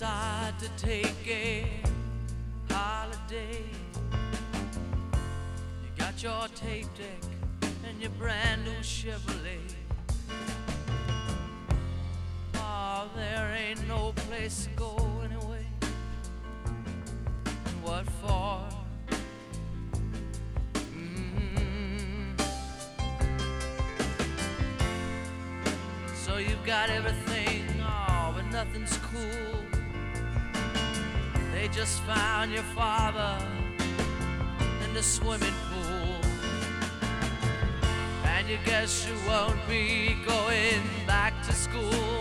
decide 0.03 0.59
to 0.59 0.69
take 0.85 1.29
a 1.29 1.65
holiday. 2.69 3.63
You 5.85 5.91
got 5.97 6.21
your 6.21 6.49
tape 6.57 6.89
deck 6.99 7.71
and 7.89 8.01
your 8.01 8.11
brand 8.19 8.65
new 8.65 8.81
Chevrolet. 8.81 9.61
Oh, 12.57 13.09
there 13.15 13.55
ain't 13.57 13.87
no 13.87 14.13
place 14.29 14.65
to 14.65 14.71
go 14.71 14.97
anyway. 15.25 15.65
What 17.85 18.05
for? 18.21 18.59
Mm. 20.97 22.41
So 26.17 26.39
you've 26.39 26.67
got 26.67 26.91
everything, 26.91 27.67
oh, 27.81 28.33
but 28.35 28.47
nothing's 28.51 28.97
cool. 28.97 29.62
Just 31.73 32.03
found 32.03 32.53
your 32.53 32.63
father 32.75 33.39
in 34.85 34.93
the 34.93 35.03
swimming 35.03 35.55
pool. 35.71 36.21
And 38.25 38.47
you 38.47 38.59
guess 38.67 39.09
you 39.09 39.15
won't 39.27 39.57
be 39.67 40.17
going 40.27 40.83
back 41.07 41.43
to 41.45 41.53
school 41.53 42.12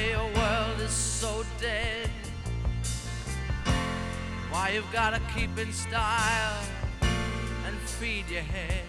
why 0.00 0.08
your 0.08 0.24
world 0.34 0.80
is 0.80 0.90
so 0.90 1.44
dead, 1.60 2.10
why 4.50 4.70
you've 4.70 4.92
gotta 4.92 5.20
keep 5.34 5.58
in 5.58 5.72
style 5.72 6.62
and 7.66 7.76
feed 7.78 8.28
your 8.30 8.42
head. 8.42 8.84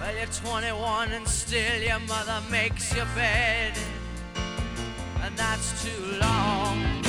Well, 0.00 0.14
you're 0.16 0.26
21 0.26 1.12
and 1.12 1.26
still 1.26 1.82
your 1.82 2.00
mother 2.00 2.40
makes 2.50 2.94
your 2.94 3.06
bed, 3.16 3.76
and 5.22 5.36
that's 5.36 5.84
too 5.84 6.18
long. 6.20 7.05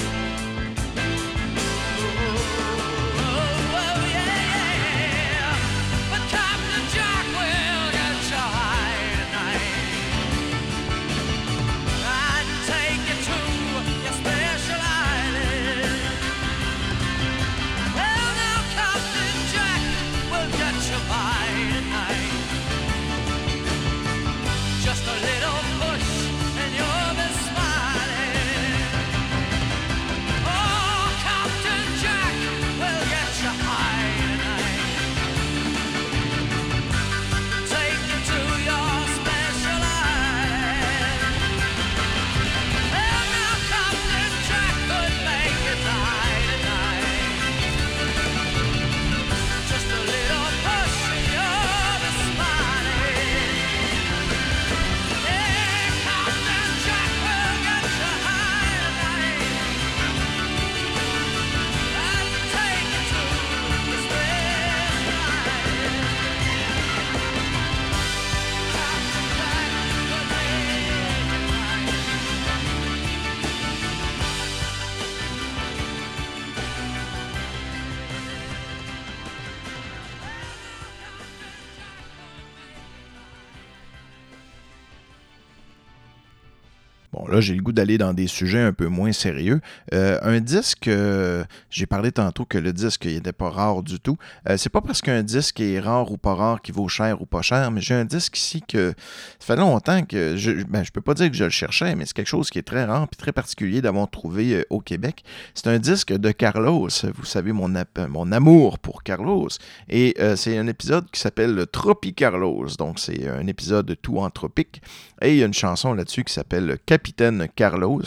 Là, 87.29 87.41
j'ai 87.41 87.53
le 87.53 87.61
goût 87.61 87.71
d'aller 87.71 87.97
dans 87.97 88.13
des 88.13 88.27
sujets 88.27 88.59
un 88.59 88.73
peu 88.73 88.87
moins 88.87 89.11
sérieux. 89.11 89.61
Euh, 89.93 90.19
un 90.21 90.39
disque, 90.39 90.87
euh, 90.87 91.43
j'ai 91.69 91.85
parlé 91.85 92.11
tantôt 92.11 92.45
que 92.45 92.57
le 92.57 92.73
disque 92.73 93.05
n'était 93.05 93.33
pas 93.33 93.49
rare 93.49 93.83
du 93.83 93.99
tout. 93.99 94.17
Euh, 94.49 94.57
c'est 94.57 94.69
pas 94.69 94.81
parce 94.81 95.01
qu'un 95.01 95.23
disque 95.23 95.59
est 95.59 95.79
rare 95.79 96.11
ou 96.11 96.17
pas 96.17 96.33
rare 96.33 96.61
qu'il 96.61 96.75
vaut 96.75 96.87
cher 96.87 97.21
ou 97.21 97.25
pas 97.25 97.41
cher, 97.41 97.71
mais 97.71 97.81
j'ai 97.81 97.93
un 97.93 98.05
disque 98.05 98.37
ici 98.37 98.63
que 98.67 98.93
ça 99.39 99.47
fait 99.47 99.55
longtemps 99.55 100.03
que 100.03 100.35
je, 100.37 100.63
ben, 100.63 100.83
je 100.83 100.91
peux 100.91 101.01
pas 101.01 101.13
dire 101.13 101.29
que 101.29 101.37
je 101.37 101.43
le 101.43 101.49
cherchais, 101.49 101.95
mais 101.95 102.05
c'est 102.05 102.13
quelque 102.13 102.27
chose 102.27 102.49
qui 102.49 102.59
est 102.59 102.67
très 102.67 102.85
rare 102.85 103.07
et 103.11 103.15
très 103.15 103.31
particulier 103.31 103.81
d'avoir 103.81 104.09
trouvé 104.09 104.53
euh, 104.53 104.63
au 104.69 104.79
Québec. 104.79 105.23
C'est 105.53 105.67
un 105.67 105.79
disque 105.79 106.13
de 106.13 106.31
Carlos. 106.31 106.89
Vous 107.15 107.25
savez 107.25 107.51
mon, 107.51 107.71
mon 108.09 108.31
amour 108.31 108.79
pour 108.79 109.03
Carlos. 109.03 109.49
Et 109.89 110.15
c'est 110.35 110.57
un 110.57 110.67
épisode 110.67 111.09
qui 111.11 111.19
s'appelle 111.19 111.65
Tropi 111.71 112.13
Carlos. 112.13 112.67
Donc, 112.77 112.99
c'est 112.99 113.27
un 113.27 113.47
épisode 113.47 113.95
tout 114.01 114.19
en 114.19 114.29
tropique. 114.29 114.81
Et 115.21 115.31
il 115.31 115.37
y 115.37 115.43
a 115.43 115.45
une 115.45 115.53
chanson 115.53 115.93
là-dessus 115.93 116.23
qui 116.23 116.33
s'appelle 116.33 116.77
Capitaine 116.85 117.16
Carlos. 117.56 118.01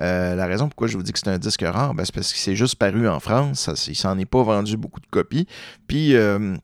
Euh, 0.00 0.34
la 0.34 0.46
raison 0.46 0.68
pourquoi 0.68 0.86
je 0.88 0.96
vous 0.96 1.02
dis 1.02 1.12
que 1.12 1.18
c'est 1.18 1.28
un 1.28 1.38
disque 1.38 1.62
rare, 1.62 1.94
ben, 1.94 2.04
c'est 2.04 2.14
parce 2.14 2.32
qu'il 2.32 2.40
s'est 2.40 2.56
juste 2.56 2.76
paru 2.76 3.08
en 3.08 3.20
France. 3.20 3.70
Il 3.88 3.94
s'en 3.96 4.18
est 4.18 4.26
pas 4.26 4.42
vendu 4.42 4.76
beaucoup 4.76 5.00
de 5.00 5.06
copies. 5.06 5.46
Puis. 5.86 6.14
euh, 6.14 6.56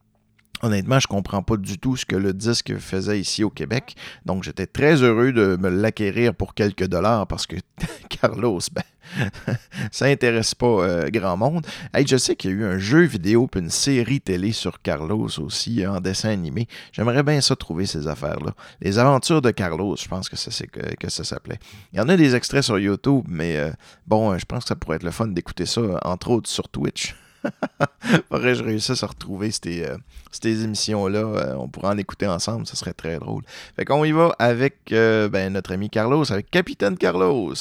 Honnêtement, 0.65 1.01
je 1.01 1.09
comprends 1.09 1.43
pas 1.43 1.57
du 1.57 1.77
tout 1.77 1.97
ce 1.97 2.07
que 2.07 2.15
le 2.15 2.33
disque 2.33 2.79
faisait 2.79 3.19
ici 3.19 3.43
au 3.43 3.51
Québec. 3.51 3.97
Donc, 4.27 4.45
j'étais 4.45 4.69
très 4.69 5.03
heureux 5.03 5.33
de 5.33 5.57
me 5.57 5.69
l'acquérir 5.69 6.35
pour 6.37 6.55
quelques 6.55 6.87
dollars 6.87 7.27
parce 7.27 7.49
que 7.49 7.57
Carlos, 8.09 8.61
ben, 8.73 8.85
ça 9.91 10.07
intéresse 10.07 10.55
pas 10.55 10.67
euh, 10.67 11.11
grand 11.11 11.37
monde. 11.37 11.67
Hey, 11.93 12.07
je 12.07 12.17
sais 12.17 12.37
qu'il 12.37 12.51
y 12.51 12.55
a 12.55 12.57
eu 12.57 12.65
un 12.65 12.79
jeu 12.79 13.03
vidéo 13.03 13.49
puis 13.49 13.61
une 13.61 13.71
série 13.71 14.21
télé 14.21 14.53
sur 14.53 14.81
Carlos 14.81 15.29
aussi 15.41 15.85
en 15.85 16.01
dessin 16.01 16.31
animé. 16.31 16.69
J'aimerais 16.93 17.25
bien 17.25 17.41
ça 17.41 17.57
trouver 17.57 17.87
ces 17.87 18.07
affaires-là. 18.07 18.53
Les 18.81 19.01
aventures 19.01 19.43
de 19.43 19.51
Carlos, 19.51 19.97
je 19.97 20.07
pense 20.07 20.29
que, 20.29 20.37
ça, 20.37 20.53
c'est 20.53 21.25
s'appelait. 21.25 21.59
Il 21.93 21.99
y 21.99 22.01
en 22.01 22.09
a 22.09 22.17
des 22.17 22.37
extraits 22.37 22.63
sur 22.63 22.79
YouTube, 22.79 23.25
mais 23.29 23.57
euh, 23.57 23.73
bon, 24.07 24.33
euh, 24.33 24.39
je 24.39 24.45
pense 24.45 24.63
que 24.63 24.69
ça 24.69 24.77
pourrait 24.77 24.97
être 24.97 25.03
le 25.03 25.11
fun 25.11 25.27
d'écouter 25.27 25.67
ça, 25.67 25.83
entre 26.05 26.31
autres 26.31 26.49
sur 26.49 26.69
Twitch. 26.69 27.17
Faudrait 28.29 28.53
que 28.53 28.59
je 28.59 28.65
réussisse 28.65 29.03
à 29.03 29.07
retrouver 29.07 29.51
ces, 29.51 29.85
euh, 29.85 29.97
émissions-là. 30.45 31.19
Euh, 31.19 31.55
on 31.59 31.69
pourrait 31.69 31.89
en 31.89 31.99
écouter 31.99 32.27
ensemble, 32.27 32.67
ça 32.67 32.77
serait 32.77 32.93
très 32.93 33.19
drôle. 33.19 33.43
Fait 33.77 33.85
qu'on 33.85 34.05
y 34.05 34.13
va 34.13 34.35
avec 34.39 34.93
euh, 34.93 35.29
ben, 35.29 35.53
notre 35.53 35.73
ami 35.73 35.91
Carlos, 35.91 36.31
avec 36.31 36.51
Capitaine 36.51 36.97
Carlos. 36.97 37.55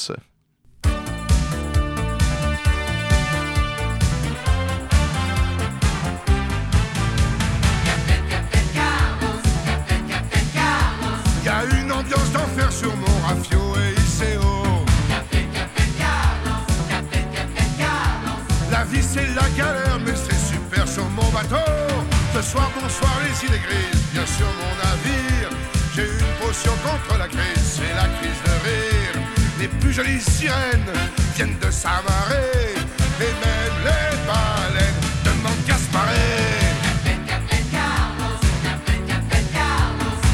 Ce 22.42 22.50
soir, 22.50 22.70
bonsoir 22.74 23.12
les 23.22 23.46
îles 23.46 23.60
grises, 23.62 24.02
bien 24.12 24.26
sur 24.26 24.46
mon 24.46 24.74
navire. 24.82 25.50
J'ai 25.94 26.02
une 26.02 26.44
potion 26.44 26.72
contre 26.82 27.16
la 27.16 27.28
crise, 27.28 27.78
c'est 27.78 27.94
la 27.94 28.08
crise 28.18 28.40
de 28.44 28.54
rire. 28.66 29.28
Les 29.60 29.68
plus 29.68 29.92
jolies 29.92 30.20
sirènes 30.20 30.92
viennent 31.36 31.56
de 31.60 31.70
s'amarrer, 31.70 32.74
et 33.20 33.32
même 33.44 33.76
les 33.84 34.16
baleines 34.26 35.00
demandent 35.24 35.64
qu'à 35.66 35.76
se. 35.76 35.82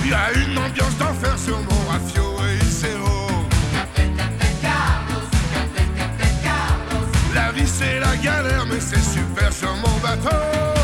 Il 0.05 0.11
y 0.11 0.15
a 0.15 0.33
une 0.33 0.57
ambiance 0.57 0.97
d'enfer 0.97 1.39
sur 1.39 1.59
mon 1.59 1.91
rafio 1.91 2.43
et 2.47 2.55
il 2.55 2.73
s'est 2.73 2.97
haut. 3.05 3.47
La 7.35 7.53
vie 7.53 7.67
c'est 7.67 8.01
la 8.01 8.17
galère, 8.17 8.65
mais 8.67 8.81
c'est 8.81 9.05
super 9.05 9.53
sur 9.53 9.75
mon 9.77 9.99
bateau. 9.99 10.78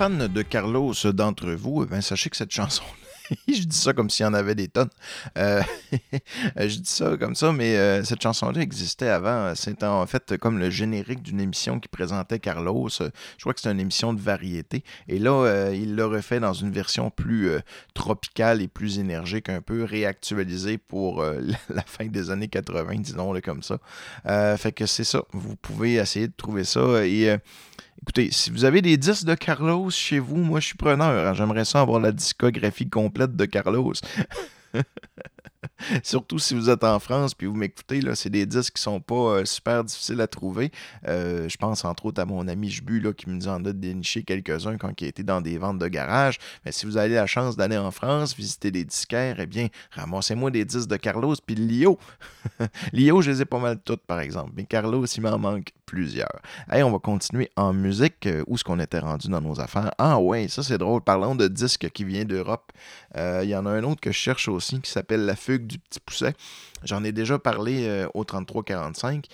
Fans 0.00 0.08
de 0.08 0.40
Carlos 0.40 0.94
d'entre 1.12 1.50
vous, 1.50 1.84
ben, 1.84 2.00
sachez 2.00 2.30
que 2.30 2.36
cette 2.38 2.52
chanson, 2.52 2.84
je 3.48 3.64
dis 3.64 3.76
ça 3.76 3.92
comme 3.92 4.08
s'il 4.08 4.24
y 4.24 4.26
en 4.26 4.32
avait 4.32 4.54
des 4.54 4.68
tonnes. 4.68 4.88
Euh, 5.36 5.60
je 6.56 6.78
dis 6.78 6.90
ça 6.90 7.18
comme 7.18 7.34
ça, 7.34 7.52
mais 7.52 7.76
euh, 7.76 8.02
cette 8.02 8.22
chanson-là 8.22 8.62
existait 8.62 9.10
avant. 9.10 9.52
C'est 9.54 9.84
en 9.84 10.06
fait 10.06 10.38
comme 10.38 10.58
le 10.58 10.70
générique 10.70 11.22
d'une 11.22 11.38
émission 11.38 11.78
qui 11.78 11.88
présentait 11.88 12.38
Carlos. 12.38 12.88
Je 12.88 13.10
crois 13.42 13.52
que 13.52 13.60
c'est 13.60 13.70
une 13.70 13.78
émission 13.78 14.14
de 14.14 14.20
variété. 14.22 14.84
Et 15.06 15.18
là, 15.18 15.32
euh, 15.32 15.76
il 15.76 15.96
l'a 15.96 16.06
refait 16.06 16.40
dans 16.40 16.54
une 16.54 16.72
version 16.72 17.10
plus 17.10 17.50
tropicale 17.92 18.62
et 18.62 18.68
plus 18.68 18.98
énergique, 18.98 19.50
un 19.50 19.60
peu 19.60 19.84
réactualisée 19.84 20.78
pour 20.78 21.22
la 21.68 21.82
fin 21.82 22.06
des 22.06 22.30
années 22.30 22.48
80, 22.48 23.00
disons-le 23.00 23.42
comme 23.42 23.62
ça. 23.62 23.76
Fait 24.56 24.72
que 24.72 24.86
c'est 24.86 25.04
ça. 25.04 25.24
Vous 25.32 25.56
pouvez 25.56 25.96
essayer 25.96 26.26
de 26.26 26.34
trouver 26.34 26.64
ça. 26.64 27.04
Et 27.04 27.36
Écoutez, 28.02 28.30
si 28.32 28.50
vous 28.50 28.64
avez 28.64 28.82
des 28.82 28.96
disques 28.96 29.26
de 29.26 29.34
Carlos 29.34 29.90
chez 29.90 30.18
vous, 30.18 30.36
moi 30.36 30.58
je 30.60 30.66
suis 30.66 30.76
preneur. 30.76 31.28
hein. 31.28 31.34
J'aimerais 31.34 31.64
ça 31.64 31.80
avoir 31.80 32.00
la 32.00 32.12
discographie 32.12 32.88
complète 32.88 33.36
de 33.36 33.44
Carlos. 33.44 33.92
Surtout 36.02 36.38
si 36.38 36.54
vous 36.54 36.70
êtes 36.70 36.84
en 36.84 36.98
France 36.98 37.34
puis 37.34 37.46
vous 37.46 37.54
m'écoutez, 37.54 38.00
là, 38.00 38.14
c'est 38.14 38.30
des 38.30 38.46
disques 38.46 38.76
qui 38.76 38.82
sont 38.82 39.00
pas 39.00 39.14
euh, 39.14 39.44
super 39.44 39.84
difficiles 39.84 40.20
à 40.20 40.26
trouver. 40.26 40.70
Euh, 41.06 41.48
je 41.48 41.56
pense 41.56 41.84
entre 41.84 42.06
autres 42.06 42.20
à 42.20 42.24
mon 42.24 42.48
ami 42.48 42.70
Jbu 42.70 43.00
là, 43.00 43.12
qui 43.12 43.28
me 43.28 43.38
dit 43.38 43.48
en 43.48 43.64
a 43.64 43.72
déniché 43.72 44.22
quelques-uns 44.22 44.76
quand 44.78 45.00
il 45.00 45.06
était 45.06 45.22
dans 45.22 45.40
des 45.40 45.58
ventes 45.58 45.78
de 45.78 45.88
garage. 45.88 46.38
Mais 46.64 46.72
si 46.72 46.86
vous 46.86 46.96
avez 46.96 47.14
la 47.14 47.26
chance 47.26 47.56
d'aller 47.56 47.76
en 47.76 47.90
France, 47.90 48.34
visiter 48.34 48.70
des 48.70 48.84
disquaires, 48.84 49.36
eh 49.38 49.46
bien, 49.46 49.68
ramassez-moi 49.90 50.50
des 50.50 50.64
disques 50.64 50.88
de 50.88 50.96
Carlos 50.96 51.34
puis 51.44 51.54
de 51.54 51.62
Lio. 51.62 51.98
Lio, 52.92 53.20
je 53.20 53.30
les 53.30 53.42
ai 53.42 53.44
pas 53.44 53.58
mal 53.58 53.78
toutes 53.84 54.02
par 54.02 54.20
exemple. 54.20 54.52
Mais 54.56 54.64
Carlos, 54.64 55.04
il 55.04 55.22
m'en 55.22 55.38
manque 55.38 55.72
plusieurs. 55.84 56.40
Hey, 56.70 56.82
on 56.82 56.90
va 56.90 56.98
continuer 56.98 57.50
en 57.56 57.72
musique. 57.72 58.26
Euh, 58.26 58.44
où 58.46 58.54
est-ce 58.54 58.64
qu'on 58.64 58.78
était 58.78 59.00
rendu 59.00 59.28
dans 59.28 59.40
nos 59.40 59.60
affaires? 59.60 59.90
Ah 59.98 60.18
ouais, 60.18 60.48
ça 60.48 60.62
c'est 60.62 60.78
drôle. 60.78 61.02
Parlons 61.02 61.34
de 61.34 61.48
disques 61.48 61.90
qui 61.90 62.04
vient 62.04 62.24
d'Europe. 62.24 62.72
Il 63.16 63.48
y 63.48 63.56
en 63.56 63.66
a 63.66 63.70
un 63.70 63.82
autre 63.82 64.00
que 64.00 64.12
je 64.12 64.16
cherche 64.16 64.48
aussi 64.48 64.80
qui 64.80 64.90
s'appelle 64.90 65.26
La 65.26 65.34
Du 65.58 65.78
Petit 65.78 66.00
Pousset. 66.00 66.34
J'en 66.84 67.04
ai 67.04 67.12
déjà 67.12 67.38
parlé 67.38 67.86
euh, 67.86 68.08
au 68.14 68.24
3345. 68.24 69.26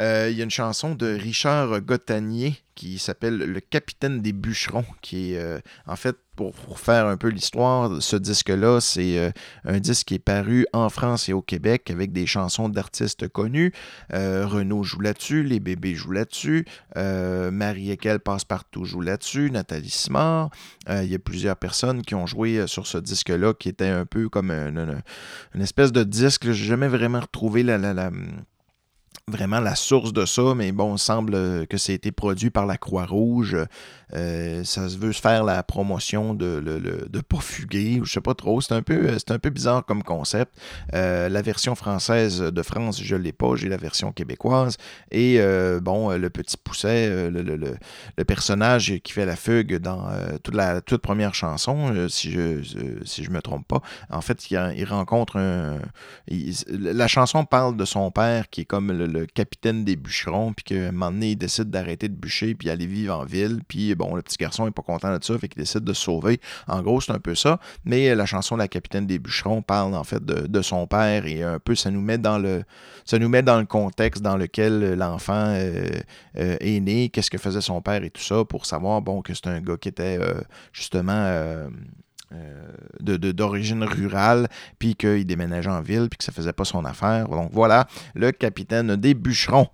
Euh, 0.00 0.28
Il 0.30 0.36
y 0.38 0.40
a 0.40 0.44
une 0.44 0.50
chanson 0.50 0.94
de 0.94 1.06
Richard 1.06 1.80
Gottanier 1.82 2.54
qui 2.74 2.98
s'appelle 2.98 3.36
Le 3.36 3.60
Capitaine 3.60 4.22
des 4.22 4.32
Bûcherons, 4.32 4.86
qui 5.02 5.34
est 5.34 5.38
euh, 5.38 5.58
en 5.86 5.96
fait, 5.96 6.16
pour, 6.36 6.54
faire 6.78 7.06
un 7.06 7.18
peu 7.18 7.28
l'histoire, 7.28 8.00
ce 8.00 8.16
disque-là, 8.16 8.80
c'est 8.80 9.18
euh, 9.18 9.30
un 9.66 9.78
disque 9.78 10.06
qui 10.06 10.14
est 10.14 10.18
paru 10.18 10.66
en 10.72 10.88
France 10.88 11.28
et 11.28 11.34
au 11.34 11.42
Québec 11.42 11.90
avec 11.90 12.12
des 12.12 12.24
chansons 12.24 12.70
d'artistes 12.70 13.28
connus. 13.28 13.72
Renaud 14.10 14.82
joue 14.82 15.00
là-dessus, 15.00 15.42
les 15.42 15.60
bébés 15.60 15.94
jouent 15.94 16.12
là-dessus, 16.12 16.64
euh, 16.96 17.50
Marie 17.50 17.90
Ekel 17.90 18.20
Passe-Partout 18.20 18.86
joue 18.86 19.02
là-dessus, 19.02 19.50
Nathalie 19.50 19.90
Simard. 19.90 20.48
Il 20.88 21.04
y 21.10 21.14
a 21.14 21.18
plusieurs 21.18 21.56
personnes 21.56 22.00
qui 22.00 22.14
ont 22.14 22.26
joué 22.26 22.66
sur 22.66 22.86
ce 22.86 22.96
disque-là 22.96 23.52
qui 23.52 23.68
était 23.68 23.88
un 23.88 24.06
peu 24.06 24.30
comme 24.30 24.50
un- 24.50 24.74
un- 24.78 25.02
une 25.54 25.60
espèce 25.60 25.92
de 25.92 26.04
disque. 26.04 26.44
Je 26.44 26.50
n'ai 26.50 26.54
jamais 26.68 26.88
vraiment 26.88 27.20
retrouvé 27.20 27.62
la- 27.62 27.76
la- 27.76 28.10
vraiment 29.30 29.60
la 29.60 29.74
source 29.74 30.12
de 30.12 30.26
ça, 30.26 30.54
mais 30.54 30.72
bon, 30.72 30.96
il 30.96 30.98
semble 30.98 31.34
euh, 31.34 31.66
que 31.66 31.78
ça 31.78 31.92
a 31.92 31.94
été 31.94 32.12
produit 32.12 32.50
par 32.50 32.66
la 32.66 32.76
Croix-Rouge. 32.76 33.56
Euh, 34.14 34.64
ça 34.64 34.88
se 34.88 34.98
veut 34.98 35.12
faire 35.12 35.44
la 35.44 35.62
promotion 35.62 36.34
de, 36.34 36.60
de 36.60 37.20
pas 37.20 37.40
fuguer, 37.40 38.00
ou 38.00 38.04
je 38.04 38.12
sais 38.12 38.20
pas 38.20 38.34
trop. 38.34 38.60
C'est 38.60 38.74
un 38.74 38.82
peu, 38.82 39.08
euh, 39.08 39.18
un 39.28 39.38
peu 39.38 39.50
bizarre 39.50 39.84
comme 39.84 40.02
concept. 40.02 40.52
Euh, 40.94 41.28
la 41.28 41.42
version 41.42 41.74
française 41.74 42.40
de 42.40 42.62
France, 42.62 43.00
je 43.02 43.16
l'ai 43.16 43.32
pas, 43.32 43.54
j'ai 43.56 43.68
la 43.68 43.76
version 43.76 44.12
québécoise. 44.12 44.76
Et 45.10 45.40
bon, 45.80 46.10
le 46.10 46.30
petit 46.30 46.56
pousset, 46.56 47.30
le, 47.30 47.42
le- 47.42 47.56
le- 47.56 48.24
personnage 48.24 48.92
qui 49.02 49.12
fait 49.12 49.26
la 49.26 49.36
fugue 49.36 49.78
dans 49.78 50.08
toute 50.42 50.54
la 50.54 50.80
toute 50.80 51.02
première 51.02 51.34
chanson, 51.34 52.08
si 52.08 52.30
je 52.30 52.40
euh, 52.40 53.00
si 53.04 53.24
je 53.24 53.30
me 53.30 53.40
trompe 53.40 53.66
pas, 53.66 53.80
en 54.10 54.20
fait, 54.20 54.50
il, 54.50 54.84
rencontre 54.84 55.36
un. 55.38 55.78
la 56.68 57.08
chanson 57.08 57.44
parle 57.44 57.76
de 57.76 57.84
son 57.84 58.10
père 58.10 58.48
qui 58.50 58.62
est 58.62 58.64
comme 58.64 58.92
le, 58.92 59.19
capitaine 59.26 59.84
des 59.84 59.96
bûcherons, 59.96 60.52
puis 60.52 60.64
qu'à 60.64 60.88
un 60.88 60.92
moment 60.92 61.20
il 61.20 61.36
décide 61.36 61.70
d'arrêter 61.70 62.08
de 62.08 62.14
bûcher, 62.14 62.54
puis 62.54 62.70
aller 62.70 62.86
vivre 62.86 63.16
en 63.16 63.24
ville. 63.24 63.60
Puis 63.68 63.94
bon, 63.94 64.14
le 64.14 64.22
petit 64.22 64.36
garçon 64.36 64.66
est 64.66 64.70
pas 64.70 64.82
content 64.82 65.16
de 65.16 65.22
ça, 65.22 65.38
fait 65.38 65.48
qu'il 65.48 65.60
décide 65.60 65.84
de 65.84 65.92
se 65.92 66.02
sauver. 66.02 66.40
En 66.66 66.82
gros, 66.82 67.00
c'est 67.00 67.12
un 67.12 67.18
peu 67.18 67.34
ça. 67.34 67.58
Mais 67.84 68.14
la 68.14 68.26
chanson 68.26 68.56
La 68.56 68.68
capitaine 68.68 69.06
des 69.06 69.18
bûcherons 69.18 69.62
parle 69.62 69.94
en 69.94 70.04
fait 70.04 70.24
de, 70.24 70.62
son 70.62 70.86
père 70.86 71.24
et 71.26 71.42
un 71.42 71.58
peu 71.58 71.74
ça 71.74 71.90
nous 71.90 72.02
met 72.02 72.18
dans 72.18 72.38
le 72.38 72.64
ça 73.06 73.18
nous 73.18 73.28
met 73.28 73.42
dans 73.42 73.58
le 73.58 73.64
contexte 73.64 74.22
dans 74.22 74.36
lequel 74.36 74.94
l'enfant 74.94 75.46
euh, 75.48 75.88
euh, 76.36 76.56
est 76.60 76.80
né, 76.80 77.08
qu'est-ce 77.08 77.30
que 77.30 77.38
faisait 77.38 77.60
son 77.60 77.80
père 77.80 78.04
et 78.04 78.10
tout 78.10 78.22
ça, 78.22 78.44
pour 78.44 78.66
savoir 78.66 79.00
bon 79.00 79.22
que 79.22 79.32
c'est 79.34 79.46
un 79.46 79.60
gars 79.60 79.76
qui 79.76 79.88
était 79.88 80.18
euh, 80.20 80.40
justement 80.72 81.66
euh, 82.32 82.36
euh, 82.36 82.66
de- 83.00 83.16
de- 83.16 83.32
d'origine 83.32 83.82
rurale, 83.84 84.48
puis 84.78 84.94
qu'il 84.94 85.26
déménageait 85.26 85.70
en 85.70 85.80
ville, 85.80 86.08
puis 86.08 86.18
que 86.18 86.24
ça 86.24 86.32
faisait 86.32 86.52
pas 86.52 86.64
son 86.64 86.84
affaire. 86.84 87.28
Donc 87.28 87.50
voilà, 87.52 87.86
le 88.14 88.30
capitaine 88.32 88.96
des 88.96 89.14
bûcherons. 89.14 89.68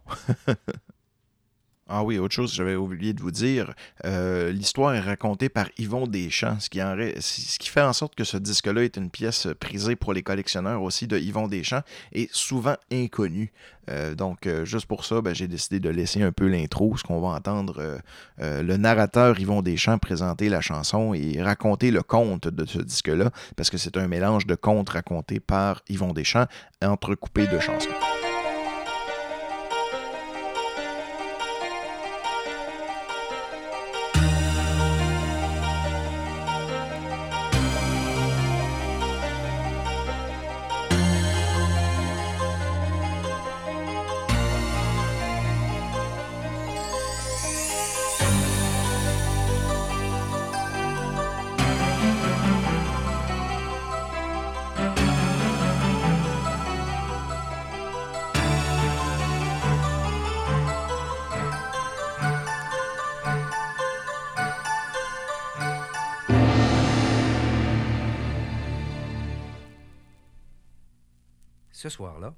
Ah 1.89 2.03
oui, 2.03 2.19
autre 2.19 2.35
chose, 2.35 2.53
j'avais 2.53 2.75
oublié 2.75 3.13
de 3.13 3.21
vous 3.21 3.31
dire, 3.31 3.73
euh, 4.05 4.51
l'histoire 4.51 4.93
est 4.95 5.01
racontée 5.01 5.49
par 5.49 5.69
Yvon 5.79 6.09
Deschamps, 6.09 6.59
ce 6.59 6.69
qui, 6.69 6.83
en 6.83 6.97
fait 6.97 7.81
en 7.81 7.93
sorte 7.93 8.17
que 8.17 8.25
ce 8.25 8.37
disque-là 8.37 8.83
est 8.83 8.97
une 8.97 9.09
pièce 9.09 9.47
prisée 9.61 9.95
pour 9.95 10.13
les 10.13 10.25
collectionneurs 10.25 10.83
aussi 10.83 11.07
de 11.07 11.17
Yvon 11.17 11.47
Deschamps 11.47 11.83
et 12.13 12.29
souvent 12.33 12.75
inconnue. 12.91 13.53
Euh, 13.89 14.17
donc, 14.17 14.49
euh, 14.49 14.65
juste 14.65 14.87
pour 14.87 15.05
ça, 15.05 15.21
ben, 15.21 15.33
j'ai 15.33 15.47
décidé 15.47 15.79
de 15.79 15.89
laisser 15.89 16.23
un 16.23 16.33
peu 16.33 16.49
l'intro, 16.49 16.97
ce 16.97 17.05
qu'on 17.05 17.21
va 17.21 17.29
entendre 17.29 18.01
le 18.39 18.77
narrateur 18.77 19.39
Yvon 19.39 19.63
Deschamps 19.63 19.99
présenter 19.99 20.49
la 20.49 20.61
chanson 20.61 21.15
et 21.15 21.41
raconter 21.41 21.93
le 21.93 22.03
conte 22.03 22.49
de 22.49 22.67
ce 22.67 22.81
disque-là, 22.81 23.31
parce 23.55 23.71
que 23.71 23.79
c'est 23.79 23.97
un 23.97 24.09
mélange 24.09 24.47
de 24.47 24.57
contes 24.57 24.89
racontés 24.89 25.39
par 25.39 25.83
Yvon 25.89 26.13
Deschamps, 26.13 26.47
entrecoupé 26.83 27.47
de 27.47 27.61
chansons. 27.61 27.91
Ce 71.77 71.91
soir-là, 71.91 72.35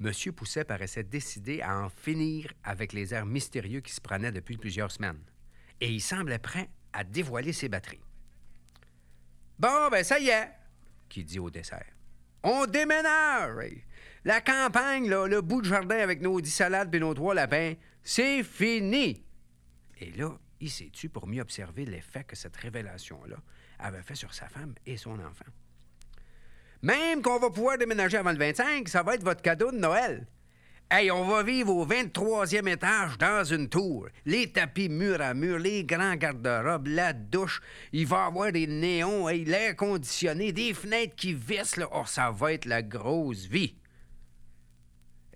M. 0.00 0.10
Pousset 0.32 0.64
paraissait 0.64 1.04
décidé 1.04 1.62
à 1.62 1.78
en 1.78 1.88
finir 1.88 2.52
avec 2.64 2.92
les 2.92 3.14
airs 3.14 3.24
mystérieux 3.24 3.80
qui 3.80 3.92
se 3.92 4.00
prenaient 4.00 4.32
depuis 4.32 4.56
plusieurs 4.56 4.90
semaines. 4.90 5.22
Et 5.80 5.88
il 5.88 6.00
semblait 6.00 6.40
prêt 6.40 6.68
à 6.92 7.04
dévoiler 7.04 7.52
ses 7.52 7.68
batteries. 7.68 8.02
Bon, 9.56 9.88
ben 9.88 10.02
ça 10.02 10.18
y 10.18 10.30
est, 10.30 10.50
qui 11.08 11.22
dit 11.22 11.38
au 11.38 11.48
dessert. 11.48 11.94
On 12.42 12.66
déménage! 12.66 13.86
La 14.24 14.40
campagne, 14.40 15.08
le 15.08 15.40
bout 15.42 15.62
de 15.62 15.68
jardin 15.68 15.98
avec 15.98 16.20
nos 16.20 16.40
dix 16.40 16.50
salades 16.50 16.92
et 16.92 16.98
nos 16.98 17.14
trois 17.14 17.34
lapins, 17.36 17.74
c'est 18.02 18.42
fini! 18.42 19.24
Et 20.00 20.10
là, 20.10 20.36
il 20.58 20.72
s'est 20.72 20.90
tu 20.90 21.08
pour 21.08 21.28
mieux 21.28 21.40
observer 21.40 21.84
l'effet 21.84 22.24
que 22.24 22.34
cette 22.34 22.56
révélation-là 22.56 23.36
avait 23.78 24.02
fait 24.02 24.16
sur 24.16 24.34
sa 24.34 24.48
femme 24.48 24.74
et 24.86 24.96
son 24.96 25.20
enfant? 25.20 25.46
Même 26.82 27.22
qu'on 27.22 27.38
va 27.38 27.50
pouvoir 27.50 27.78
déménager 27.78 28.16
avant 28.16 28.32
le 28.32 28.38
25, 28.38 28.88
ça 28.88 29.02
va 29.02 29.14
être 29.14 29.24
votre 29.24 29.42
cadeau 29.42 29.70
de 29.70 29.78
Noël. 29.78 30.26
Hey, 30.88 31.10
on 31.10 31.26
va 31.26 31.42
vivre 31.42 31.74
au 31.74 31.84
23e 31.84 32.68
étage 32.68 33.18
dans 33.18 33.42
une 33.42 33.68
tour. 33.68 34.06
Les 34.24 34.52
tapis 34.52 34.88
mur 34.88 35.20
à 35.20 35.34
mur, 35.34 35.58
les 35.58 35.82
grands 35.82 36.14
garde-robes, 36.14 36.86
la 36.86 37.12
douche. 37.12 37.60
Il 37.92 38.06
va 38.06 38.24
y 38.24 38.26
avoir 38.28 38.52
des 38.52 38.68
néons, 38.68 39.26
l'air 39.26 39.74
conditionné, 39.74 40.52
des 40.52 40.74
fenêtres 40.74 41.16
qui 41.16 41.34
vissent. 41.34 41.76
Là. 41.76 41.88
Oh, 41.92 42.04
ça 42.06 42.30
va 42.30 42.52
être 42.52 42.66
la 42.66 42.82
grosse 42.82 43.46
vie. 43.46 43.74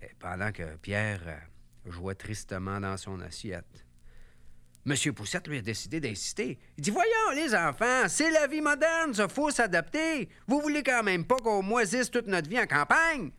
Et 0.01 0.11
pendant 0.19 0.53
que 0.53 0.77
Pierre 0.77 1.21
euh, 1.27 1.91
jouait 1.91 2.15
tristement 2.15 2.79
dans 2.79 2.95
son 2.95 3.19
assiette, 3.19 3.80
Monsieur 4.83 5.13
Poussette 5.13 5.47
lui 5.47 5.59
a 5.59 5.61
décidé 5.61 5.99
d'insister. 5.99 6.57
Il 6.77 6.83
dit 6.83 6.89
Voyons, 6.89 7.31
les 7.35 7.53
enfants, 7.53 8.07
c'est 8.07 8.31
la 8.31 8.47
vie 8.47 8.61
moderne, 8.61 9.13
ça 9.13 9.27
faut 9.27 9.51
s'adapter. 9.51 10.27
Vous 10.47 10.59
voulez 10.59 10.81
quand 10.81 11.03
même 11.03 11.25
pas 11.25 11.35
qu'on 11.35 11.61
moisisse 11.61 12.09
toute 12.09 12.27
notre 12.27 12.49
vie 12.49 12.59
en 12.59 12.65
campagne? 12.65 13.31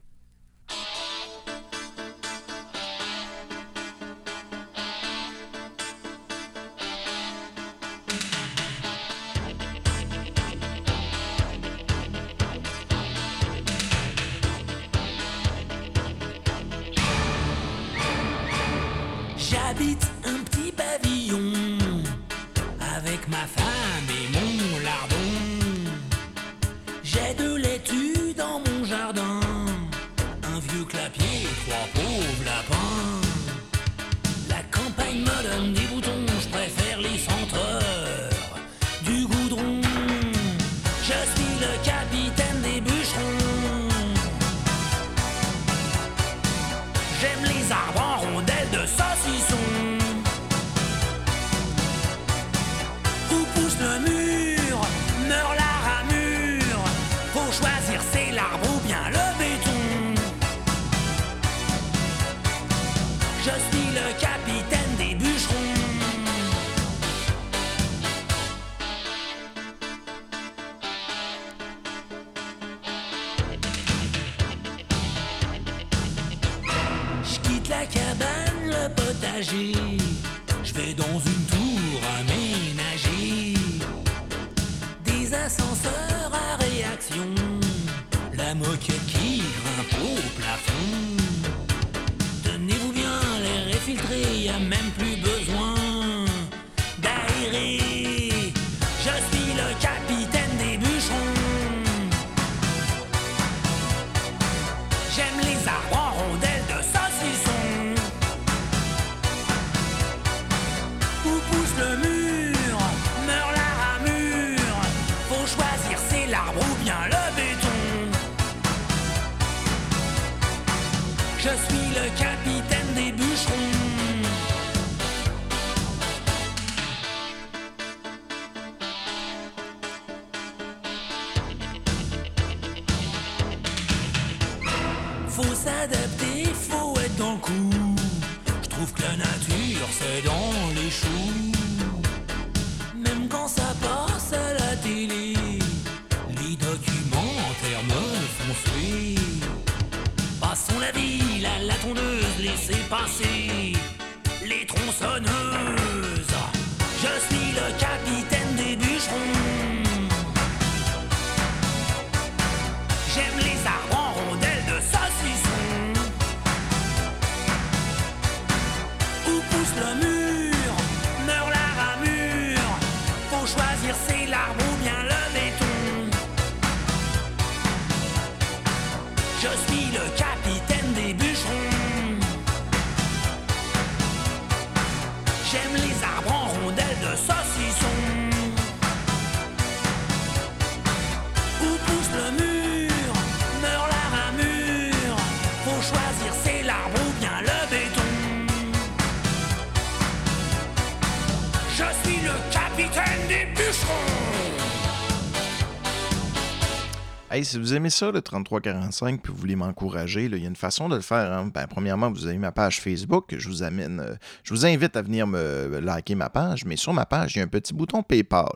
Hey, 207.35 207.47
si 207.47 207.59
vous 207.59 207.72
aimez 207.72 207.89
ça, 207.89 208.11
le 208.11 208.20
3345, 208.20 209.22
puis 209.22 209.33
vous 209.33 209.39
voulez 209.39 209.57
m'encourager, 209.57 210.26
il 210.26 210.37
y 210.37 210.45
a 210.45 210.49
une 210.49 210.55
façon 210.55 210.91
de 210.91 210.97
le 210.97 211.01
faire. 211.01 211.33
hein. 211.33 211.51
Ben, 211.55 211.66
premièrement, 211.66 212.11
vous 212.12 212.26
avez 212.26 212.37
ma 212.37 212.53
page 212.53 212.78
Facebook. 212.78 213.35
Je 213.35 213.49
vous 213.49 213.62
amène, 213.62 214.01
euh, 214.01 214.14
je 214.45 214.53
vous 214.53 214.66
invite 214.66 214.97
à 214.99 215.01
venir 215.03 215.26
me 215.26 215.80
liker 215.80 216.14
ma 216.14 216.28
page, 216.28 216.66
mais 216.66 216.76
sur 216.76 216.93
ma 216.93 217.07
page, 217.07 217.35
il 217.35 217.39
y 217.39 217.41
a 217.41 217.45
un 217.45 217.49
petit 217.49 217.72
bouton 217.72 218.03
PayPal. 218.03 218.53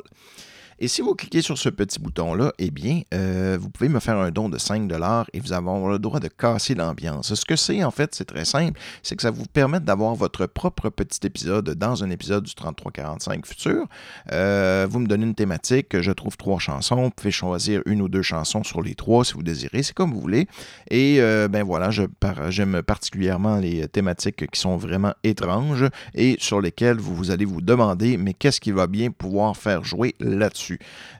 Et 0.79 0.89
si 0.89 1.01
vous 1.01 1.15
cliquez 1.15 1.41
sur 1.41 1.57
ce 1.57 1.71
petit 1.71 1.99
bouton-là, 1.99 2.53
eh 2.59 2.71
bien, 2.71 3.01
euh, 3.15 3.57
vous 3.59 3.71
pouvez 3.71 3.89
me 3.89 3.99
faire 3.99 4.19
un 4.19 4.31
don 4.31 4.51
de 4.51 4.59
5 4.59 4.93
et 5.33 5.41
vous 5.41 5.55
avez 5.55 5.67
le 5.89 5.99
droit 5.99 6.21
de 6.21 6.29
casser 6.29 6.75
l'ambiance. 6.75 7.35
Ce 7.35 7.45
que 7.47 7.57
c'est, 7.57 7.83
en 7.83 7.91
fait, 7.91 8.15
c'est 8.15 8.27
très 8.27 8.45
simple. 8.45 8.79
C'est 9.03 9.17
que 9.17 9.23
ça 9.23 9.31
vous 9.31 9.47
permet 9.47 9.81
d'avoir 9.81 10.15
votre 10.15 10.45
propre 10.45 10.91
petit 10.91 11.27
épisode 11.27 11.71
dans 11.71 12.05
un 12.05 12.11
épisode 12.11 12.45
du 12.45 12.55
3345 12.55 13.47
futur. 13.47 13.87
Euh, 14.33 14.87
vous 14.91 15.01
me 15.01 15.07
donnez 15.07 15.25
une 15.25 15.35
thématique, 15.35 15.99
je 15.99 16.13
trouve 16.13 16.37
trois 16.37 16.59
chansons. 16.59 17.05
Vous 17.05 17.11
pouvez 17.11 17.31
choisir 17.31 17.81
une 17.87 18.03
ou 18.03 18.11
deux 18.11 18.23
chansons 18.23 18.63
sur 18.63 18.83
les 18.83 18.95
trois 18.95 19.25
si 19.25 19.33
vous 19.33 19.43
désirez. 19.43 19.83
C'est 19.83 19.95
comme 19.95 20.13
vous 20.13 20.21
voulez. 20.21 20.47
Et 20.91 21.17
euh, 21.21 21.49
ben 21.49 21.65
voilà, 21.65 21.89
j'aime 21.91 22.83
particulièrement 22.83 23.57
les 23.57 23.89
thématiques 23.89 24.47
qui 24.51 24.61
sont 24.61 24.77
vraiment 24.77 25.15
étranges 25.25 25.87
et 26.15 26.37
sur 26.39 26.61
lesquelles 26.61 26.99
vous, 26.99 27.15
vous 27.15 27.31
allez 27.31 27.47
vous 27.47 27.63
demander, 27.63 28.19
mais 28.19 28.35
qu'est-ce 28.35 28.61
qui 28.61 28.73
va 28.73 28.87
bien 28.87 29.11
pouvoir 29.11 29.57
faire 29.57 29.83
jouer 29.83 30.15
là-dessus? 30.21 30.66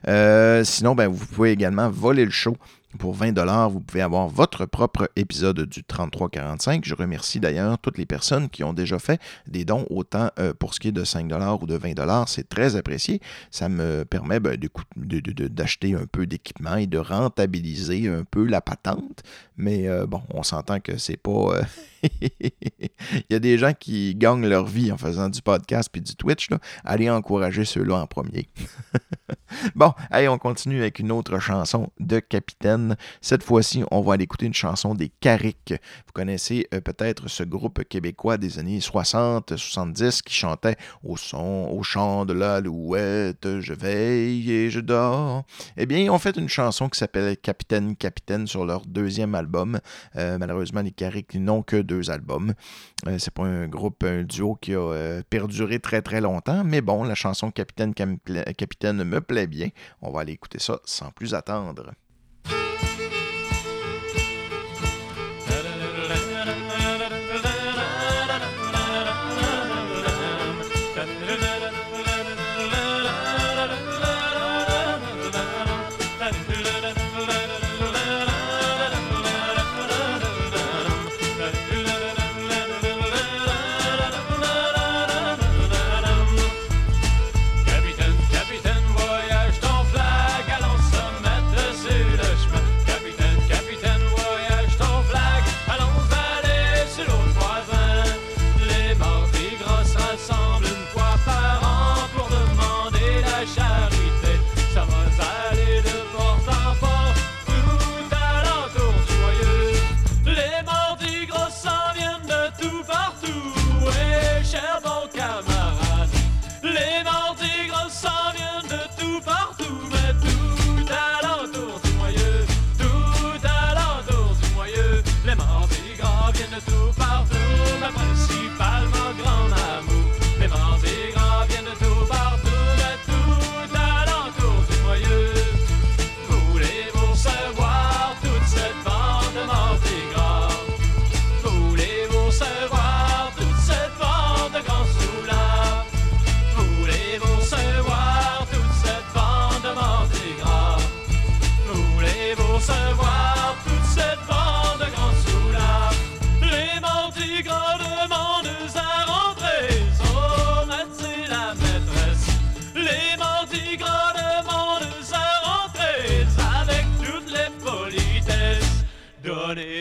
Euh, 0.07 0.63
sinon, 0.63 0.95
ben, 0.95 1.07
vous 1.07 1.25
pouvez 1.25 1.51
également 1.51 1.89
voler 1.89 2.25
le 2.25 2.31
show. 2.31 2.55
Pour 2.97 3.13
20 3.13 3.37
vous 3.69 3.81
pouvez 3.81 4.01
avoir 4.01 4.27
votre 4.27 4.65
propre 4.65 5.09
épisode 5.15 5.61
du 5.65 5.83
3345. 5.83 6.83
Je 6.85 6.95
remercie 6.95 7.39
d'ailleurs 7.39 7.77
toutes 7.77 7.97
les 7.97 8.05
personnes 8.05 8.49
qui 8.49 8.63
ont 8.63 8.73
déjà 8.73 8.97
fait 8.97 9.21
des 9.45 9.65
dons, 9.65 9.85
autant 9.89 10.31
euh, 10.39 10.53
pour 10.53 10.73
ce 10.73 10.79
qui 10.79 10.87
est 10.87 10.93
de 10.93 11.03
5 11.03 11.31
ou 11.61 11.65
de 11.67 11.75
20 11.75 12.25
C'est 12.27 12.47
très 12.47 12.75
apprécié. 12.75 13.21
Ça 13.51 13.69
me 13.69 14.03
permet 14.05 14.39
ben, 14.39 14.57
d'acheter 14.95 15.93
un 15.93 16.05
peu 16.11 16.25
d'équipement 16.25 16.77
et 16.77 16.87
de 16.87 16.97
rentabiliser 16.97 18.07
un 18.07 18.23
peu 18.23 18.45
la 18.45 18.61
patente. 18.61 19.21
Mais 19.57 19.87
euh, 19.87 20.05
bon, 20.05 20.21
on 20.33 20.43
s'entend 20.43 20.79
que 20.79 20.97
c'est 20.97 21.17
pas. 21.17 21.31
euh, 21.31 21.61
Il 22.21 23.25
y 23.31 23.35
a 23.35 23.39
des 23.39 23.57
gens 23.57 23.73
qui 23.73 24.13
gagnent 24.15 24.45
leur 24.47 24.65
vie 24.65 24.91
en 24.91 24.97
faisant 24.97 25.29
du 25.29 25.41
podcast 25.41 25.89
puis 25.91 26.01
du 26.01 26.15
Twitch. 26.15 26.49
Là. 26.51 26.59
Allez 26.83 27.09
encourager 27.09 27.65
ceux-là 27.65 27.95
en 27.95 28.07
premier. 28.07 28.47
bon, 29.75 29.93
allez, 30.11 30.27
on 30.27 30.37
continue 30.37 30.81
avec 30.81 30.99
une 30.99 31.11
autre 31.11 31.39
chanson 31.39 31.89
de 31.99 32.19
Capitaine. 32.19 32.97
Cette 33.21 33.43
fois-ci, 33.43 33.83
on 33.91 34.01
va 34.01 34.13
aller 34.13 34.25
écouter 34.25 34.45
une 34.45 34.53
chanson 34.53 34.93
des 34.93 35.09
Carrick. 35.09 35.73
Vous 36.05 36.13
connaissez 36.13 36.67
euh, 36.73 36.81
peut-être 36.81 37.27
ce 37.27 37.43
groupe 37.43 37.83
québécois 37.83 38.37
des 38.37 38.59
années 38.59 38.79
60-70 38.79 40.21
qui 40.21 40.35
chantait 40.35 40.77
au 41.03 41.17
son, 41.17 41.69
au 41.71 41.81
chant 41.83 42.25
de 42.25 42.33
l'alouette, 42.33 43.59
je 43.59 43.73
veille 43.73 44.51
et 44.51 44.69
je 44.69 44.79
dors. 44.79 45.43
Eh 45.77 45.85
bien, 45.85 45.99
ils 45.99 46.09
ont 46.09 46.19
fait 46.19 46.37
une 46.37 46.49
chanson 46.49 46.89
qui 46.89 46.99
s'appelle 46.99 47.37
Capitaine 47.37 47.95
Capitaine 47.95 48.45
sur 48.45 48.65
leur 48.65 48.85
deuxième 48.85 49.33
album. 49.33 49.46
Euh, 50.15 50.37
malheureusement, 50.37 50.81
les 50.81 50.91
Carrick 50.91 51.35
n'ont 51.35 51.63
que 51.63 51.77
deux 51.77 52.09
albums. 52.09 52.53
Euh, 53.07 53.17
c'est 53.19 53.33
pas 53.33 53.43
un 53.43 53.67
groupe, 53.67 54.03
un 54.03 54.23
duo 54.23 54.55
qui 54.55 54.73
a 54.73 54.79
euh, 54.79 55.21
perduré 55.29 55.79
très 55.79 56.01
très 56.01 56.21
longtemps, 56.21 56.63
mais 56.63 56.81
bon, 56.81 57.03
la 57.03 57.15
chanson 57.15 57.51
Capitaine 57.51 57.93
Capitaine 57.93 59.03
me 59.03 59.21
plaît 59.21 59.47
bien. 59.47 59.69
On 60.01 60.11
va 60.11 60.21
aller 60.21 60.33
écouter 60.33 60.59
ça 60.59 60.79
sans 60.85 61.11
plus 61.11 61.33
attendre. 61.33 61.91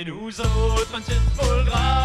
Donnez-nous 0.05 0.40
autres 0.40 0.94
une 0.94 1.03
petite 1.03 1.95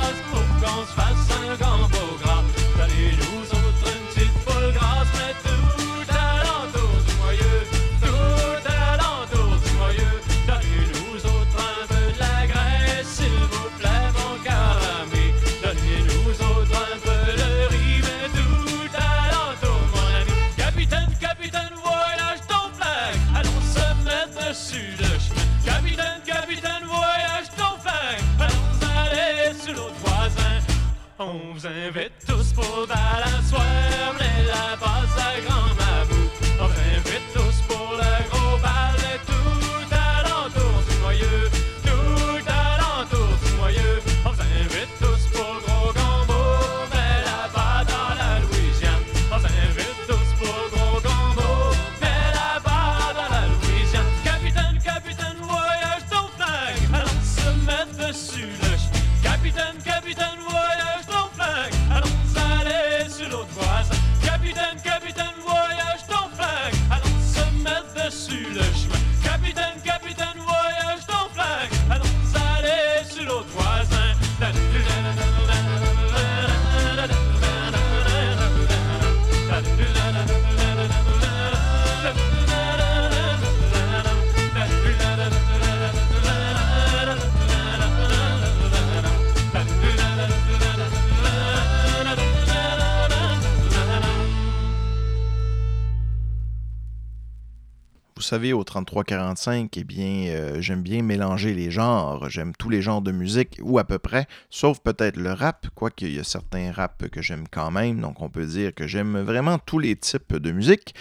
savez, 98.31 98.53
au 98.53 98.63
3345, 98.63 99.75
eh 99.75 99.83
bien, 99.83 100.27
euh, 100.29 100.61
j'aime 100.61 100.81
bien 100.81 101.01
mélanger 101.03 101.53
les 101.53 101.69
genres. 101.69 102.29
J'aime 102.29 102.53
tous 102.57 102.69
les 102.69 102.81
genres 102.81 103.01
de 103.01 103.11
musique, 103.11 103.59
ou 103.61 103.77
à 103.77 103.83
peu 103.83 103.99
près, 103.99 104.25
sauf 104.49 104.79
peut-être 104.79 105.17
le 105.17 105.33
rap, 105.33 105.67
quoique 105.75 106.05
il 106.05 106.15
y 106.15 106.19
a 106.19 106.23
certains 106.23 106.71
raps 106.71 107.09
que 107.09 107.21
j'aime 107.21 107.43
quand 107.51 107.71
même. 107.71 107.99
Donc, 107.99 108.21
on 108.21 108.29
peut 108.29 108.45
dire 108.45 108.73
que 108.73 108.87
j'aime 108.87 109.19
vraiment 109.19 109.59
tous 109.59 109.79
les 109.79 109.97
types 109.97 110.37
de 110.37 110.51
musique. 110.53 110.95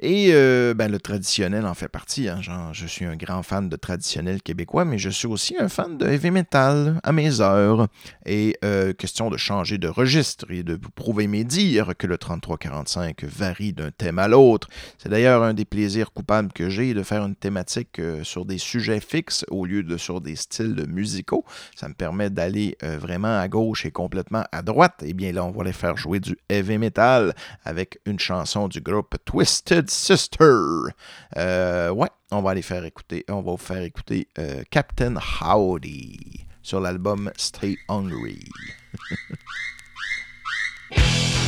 Et 0.00 0.30
euh, 0.32 0.74
ben, 0.74 0.90
le 0.90 0.98
traditionnel 0.98 1.66
en 1.66 1.74
fait 1.74 1.86
partie. 1.86 2.28
hein. 2.28 2.40
Je 2.72 2.86
suis 2.86 3.04
un 3.04 3.14
grand 3.14 3.44
fan 3.44 3.68
de 3.68 3.76
traditionnel 3.76 4.42
québécois, 4.42 4.84
mais 4.84 4.98
je 4.98 5.08
suis 5.10 5.28
aussi 5.28 5.54
un 5.56 5.68
fan 5.68 5.96
de 5.96 6.06
heavy 6.06 6.32
metal 6.32 6.98
à 7.04 7.12
mes 7.12 7.40
heures. 7.40 7.86
Et 8.26 8.56
euh, 8.64 8.92
question 8.92 9.30
de 9.30 9.36
changer 9.36 9.78
de 9.78 9.86
registre 9.86 10.46
et 10.50 10.64
de 10.64 10.72
vous 10.74 10.90
prouver 10.90 11.28
mes 11.28 11.44
dires 11.44 11.92
que 11.96 12.08
le 12.08 12.18
3345 12.18 13.22
varie 13.22 13.72
d'un 13.72 13.92
thème 13.92 14.18
à 14.18 14.26
l'autre. 14.26 14.66
C'est 14.98 15.10
d'ailleurs 15.10 15.44
un 15.44 15.54
des 15.54 15.64
plaisirs 15.64 16.10
coupables 16.12 16.52
que 16.52 16.71
de 16.72 17.02
faire 17.02 17.22
une 17.24 17.36
thématique 17.36 17.98
euh, 17.98 18.24
sur 18.24 18.46
des 18.46 18.56
sujets 18.56 19.00
fixes 19.00 19.44
au 19.50 19.66
lieu 19.66 19.82
de 19.82 19.98
sur 19.98 20.22
des 20.22 20.36
styles 20.36 20.86
musicaux. 20.88 21.44
Ça 21.76 21.86
me 21.88 21.94
permet 21.94 22.30
d'aller 22.30 22.76
euh, 22.82 22.96
vraiment 22.98 23.38
à 23.38 23.46
gauche 23.46 23.84
et 23.84 23.90
complètement 23.90 24.44
à 24.52 24.62
droite. 24.62 25.02
Et 25.04 25.12
bien 25.12 25.32
là, 25.32 25.44
on 25.44 25.50
va 25.50 25.64
les 25.64 25.74
faire 25.74 25.98
jouer 25.98 26.18
du 26.18 26.36
heavy 26.48 26.78
metal 26.78 27.34
avec 27.64 27.98
une 28.06 28.18
chanson 28.18 28.68
du 28.68 28.80
groupe 28.80 29.16
Twisted 29.26 29.90
Sister. 29.90 30.54
Euh, 31.36 31.90
ouais, 31.90 32.08
on 32.30 32.40
va 32.40 32.54
les 32.54 32.62
faire 32.62 32.84
écouter. 32.86 33.24
On 33.28 33.42
va 33.42 33.52
vous 33.52 33.56
faire 33.58 33.82
écouter 33.82 34.28
Captain 34.70 35.16
Howdy 35.40 36.46
sur 36.62 36.80
l'album 36.80 37.30
Stay 37.36 37.76
Hungry. 37.88 38.48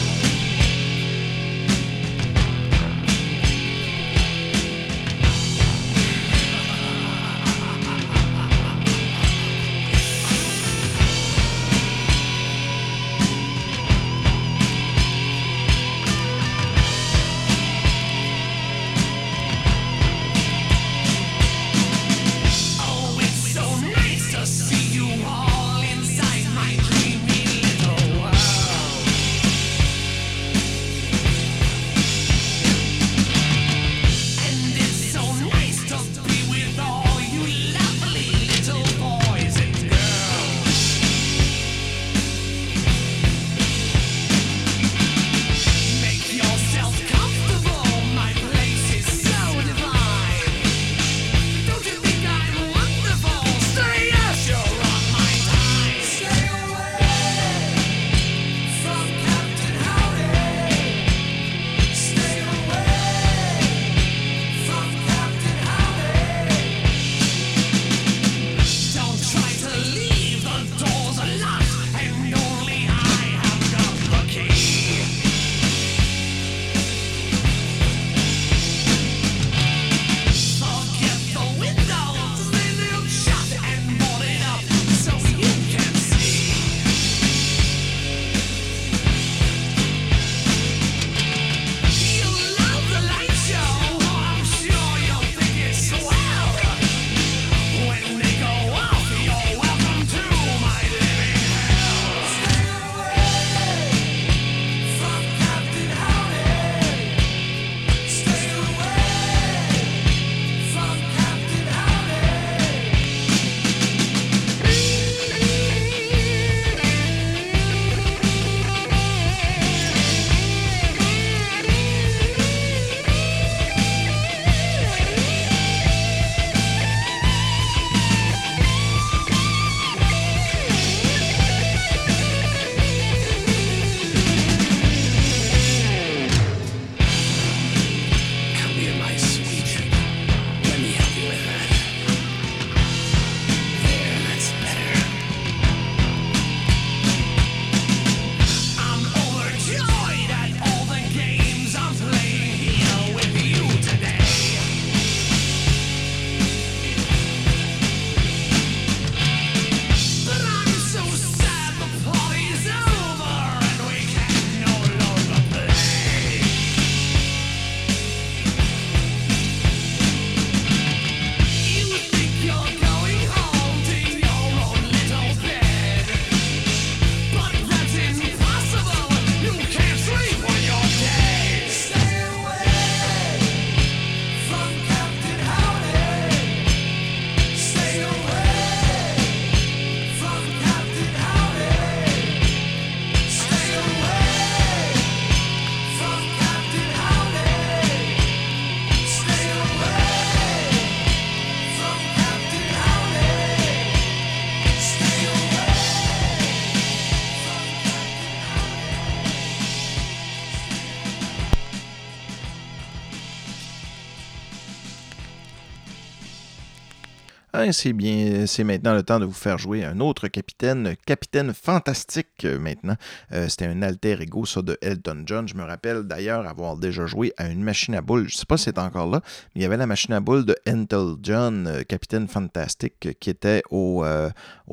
Ah, 217.56 217.70
c'est 217.70 217.92
bien, 217.92 218.46
c'est 218.48 218.64
maintenant 218.64 218.94
le 218.94 219.04
temps 219.04 219.20
de 219.20 219.24
vous 219.24 219.30
faire 219.30 219.58
jouer 219.58 219.84
un 219.84 220.00
autre 220.00 220.26
capitaine, 220.26 220.96
capitaine 221.06 221.54
fantastique 221.54 222.44
euh, 222.44 222.58
maintenant. 222.58 222.96
Euh, 223.30 223.46
C'était 223.48 223.66
un 223.66 223.80
alter 223.80 224.20
ego, 224.20 224.44
ça, 224.44 224.60
de 224.60 224.76
Elton 224.82 225.22
John. 225.24 225.46
Je 225.46 225.54
me 225.54 225.62
rappelle 225.62 226.02
d'ailleurs 226.02 226.48
avoir 226.48 226.76
déjà 226.76 227.06
joué 227.06 227.32
à 227.36 227.46
une 227.46 227.62
machine 227.62 227.94
à 227.94 228.00
boules. 228.00 228.28
Je 228.28 228.34
sais 228.34 228.44
pas 228.44 228.56
si 228.56 228.64
c'est 228.64 228.78
encore 228.78 229.08
là, 229.08 229.20
mais 229.54 229.60
il 229.60 229.62
y 229.62 229.66
avait 229.66 229.76
la 229.76 229.86
machine 229.86 230.12
à 230.14 230.18
boules 230.18 230.44
de 230.44 230.56
Elton 230.66 231.16
John, 231.22 231.68
euh, 231.68 231.82
capitaine 231.84 232.26
fantastique, 232.26 233.16
qui 233.20 233.30
était 233.30 233.62
au, 233.70 234.02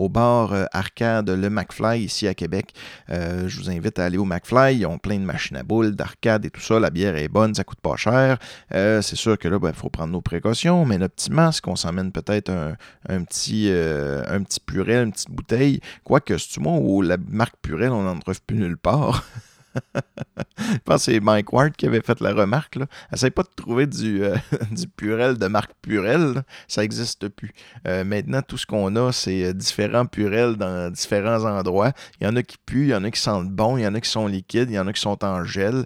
bar 0.09 0.51
arcade 0.71 1.29
Le 1.29 1.51
McFly 1.51 2.01
ici 2.01 2.27
à 2.27 2.33
Québec. 2.33 2.73
Je 3.09 3.59
vous 3.59 3.69
invite 3.69 3.99
à 3.99 4.05
aller 4.05 4.17
au 4.17 4.25
McFly. 4.25 4.77
Ils 4.77 4.87
ont 4.87 4.97
plein 4.97 5.19
de 5.19 5.23
machines 5.23 5.57
à 5.57 5.61
boules, 5.61 5.95
d'arcade 5.95 6.45
et 6.45 6.49
tout 6.49 6.61
ça. 6.61 6.79
La 6.79 6.89
bière 6.89 7.15
est 7.15 7.27
bonne, 7.27 7.53
ça 7.53 7.63
coûte 7.63 7.79
pas 7.79 7.95
cher. 7.95 8.39
C'est 8.71 9.15
sûr 9.15 9.37
que 9.37 9.47
là, 9.47 9.59
il 9.61 9.73
faut 9.73 9.89
prendre 9.89 10.13
nos 10.13 10.21
précautions, 10.21 10.83
mais 10.83 10.97
notre 10.97 11.13
petit 11.13 11.31
masque, 11.31 11.67
on 11.67 11.75
s'emmène 11.75 12.11
peut-être 12.11 12.49
un, 12.49 12.70
un 13.07 13.23
petit, 13.23 13.69
euh, 13.69 14.23
un 14.27 14.43
purel, 14.65 15.05
une 15.05 15.11
petite 15.11 15.31
bouteille. 15.31 15.79
Quoique, 16.03 16.37
c'est 16.37 16.59
moi 16.59 16.73
où 16.79 17.01
la 17.01 17.17
marque 17.17 17.55
purel, 17.61 17.91
on 17.91 18.03
n'en 18.03 18.19
trouve 18.19 18.41
plus 18.41 18.57
nulle 18.57 18.77
part? 18.77 19.25
Je 20.57 20.77
pense 20.85 21.05
que 21.05 21.11
c'est 21.11 21.19
Mike 21.19 21.51
Ward 21.53 21.73
qui 21.75 21.85
avait 21.85 22.01
fait 22.01 22.19
la 22.19 22.33
remarque. 22.33 22.75
Là. 22.75 22.85
Essaye 23.13 23.31
pas 23.31 23.43
de 23.43 23.49
trouver 23.55 23.87
du, 23.87 24.23
euh, 24.23 24.35
purel 24.95 25.37
de 25.37 25.47
marque 25.47 25.71
Purel. 25.81 26.43
Ça 26.67 26.81
n'existe 26.81 27.27
plus. 27.29 27.51
Euh, 27.87 28.03
maintenant, 28.03 28.41
tout 28.41 28.57
ce 28.57 28.65
qu'on 28.65 28.95
a, 28.95 29.11
c'est 29.11 29.45
euh, 29.45 29.53
différents 29.53 30.05
purels 30.05 30.55
dans 30.55 30.91
différents 30.91 31.43
endroits. 31.45 31.91
Il 32.19 32.25
y 32.25 32.27
en 32.27 32.35
a 32.35 32.43
qui 32.43 32.57
puent, 32.65 32.83
il 32.83 32.89
y 32.89 32.95
en 32.95 33.03
a 33.03 33.11
qui 33.11 33.19
sentent 33.19 33.49
bon, 33.49 33.77
il 33.77 33.83
y 33.83 33.87
en 33.87 33.95
a 33.95 34.01
qui 34.01 34.09
sont 34.09 34.27
liquides, 34.27 34.69
il 34.69 34.75
y 34.75 34.79
en 34.79 34.87
a 34.87 34.93
qui 34.93 35.01
sont 35.01 35.23
en 35.23 35.43
gel. 35.43 35.85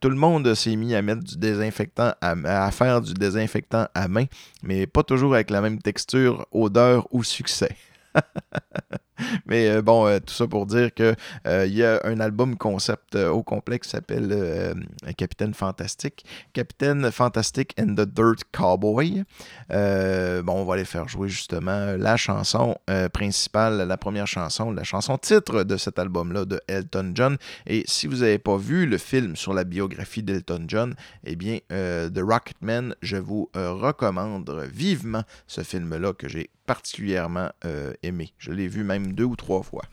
Tout 0.00 0.08
le 0.08 0.16
monde 0.16 0.54
s'est 0.54 0.76
mis 0.76 0.94
à 0.94 1.02
mettre 1.02 1.22
du 1.22 1.36
désinfectant, 1.36 2.12
à 2.20 2.70
faire 2.70 3.00
du 3.00 3.14
désinfectant 3.14 3.86
à 3.94 4.08
main, 4.08 4.24
mais 4.62 4.86
pas 4.86 5.02
toujours 5.02 5.34
avec 5.34 5.50
la 5.50 5.60
même 5.60 5.80
texture, 5.80 6.46
odeur 6.52 7.06
ou 7.10 7.22
succès. 7.22 7.76
Mais 9.46 9.68
euh, 9.68 9.82
bon, 9.82 10.06
euh, 10.06 10.18
tout 10.18 10.34
ça 10.34 10.46
pour 10.46 10.66
dire 10.66 10.92
que 10.94 11.14
euh, 11.46 11.66
il 11.66 11.74
y 11.74 11.84
a 11.84 12.00
un 12.04 12.20
album 12.20 12.56
concept 12.56 13.14
euh, 13.14 13.30
au 13.30 13.42
complet 13.42 13.78
qui 13.78 13.88
s'appelle 13.88 14.28
euh, 14.32 14.74
Capitaine 15.16 15.54
Fantastique. 15.54 16.24
Capitaine 16.52 17.10
Fantastic 17.10 17.74
and 17.80 17.94
the 17.94 18.06
Dirt 18.06 18.44
Cowboy. 18.52 19.24
Euh, 19.72 20.42
bon, 20.42 20.54
on 20.54 20.64
va 20.64 20.74
aller 20.74 20.84
faire 20.84 21.08
jouer 21.08 21.28
justement 21.28 21.96
la 21.96 22.16
chanson 22.16 22.76
euh, 22.90 23.08
principale, 23.08 23.86
la 23.86 23.96
première 23.96 24.26
chanson, 24.26 24.70
la 24.70 24.84
chanson 24.84 25.18
titre 25.18 25.64
de 25.64 25.76
cet 25.76 25.98
album-là 25.98 26.44
de 26.44 26.60
Elton 26.68 27.12
John. 27.14 27.36
Et 27.66 27.84
si 27.86 28.06
vous 28.06 28.18
n'avez 28.18 28.38
pas 28.38 28.56
vu 28.56 28.86
le 28.86 28.98
film 28.98 29.36
sur 29.36 29.54
la 29.54 29.64
biographie 29.64 30.22
d'Elton 30.22 30.64
John, 30.68 30.94
eh 31.24 31.36
bien, 31.36 31.58
euh, 31.72 32.08
The 32.08 32.20
Rocketman, 32.20 32.94
je 33.02 33.16
vous 33.16 33.50
euh, 33.56 33.72
recommande 33.72 34.50
vivement 34.72 35.22
ce 35.46 35.62
film-là 35.62 36.12
que 36.12 36.28
j'ai 36.28 36.50
particulièrement 36.66 37.50
euh, 37.64 37.94
aimé. 38.02 38.34
Je 38.36 38.52
l'ai 38.52 38.68
vu 38.68 38.84
même 38.84 39.07
deux 39.14 39.24
ou 39.24 39.36
trois 39.36 39.62
fois. 39.62 39.84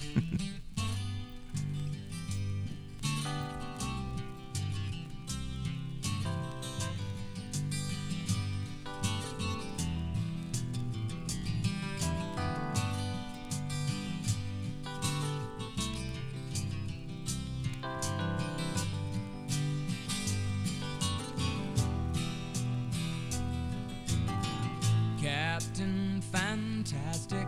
Captain 25.22 26.22
Fantastic, 26.32 27.48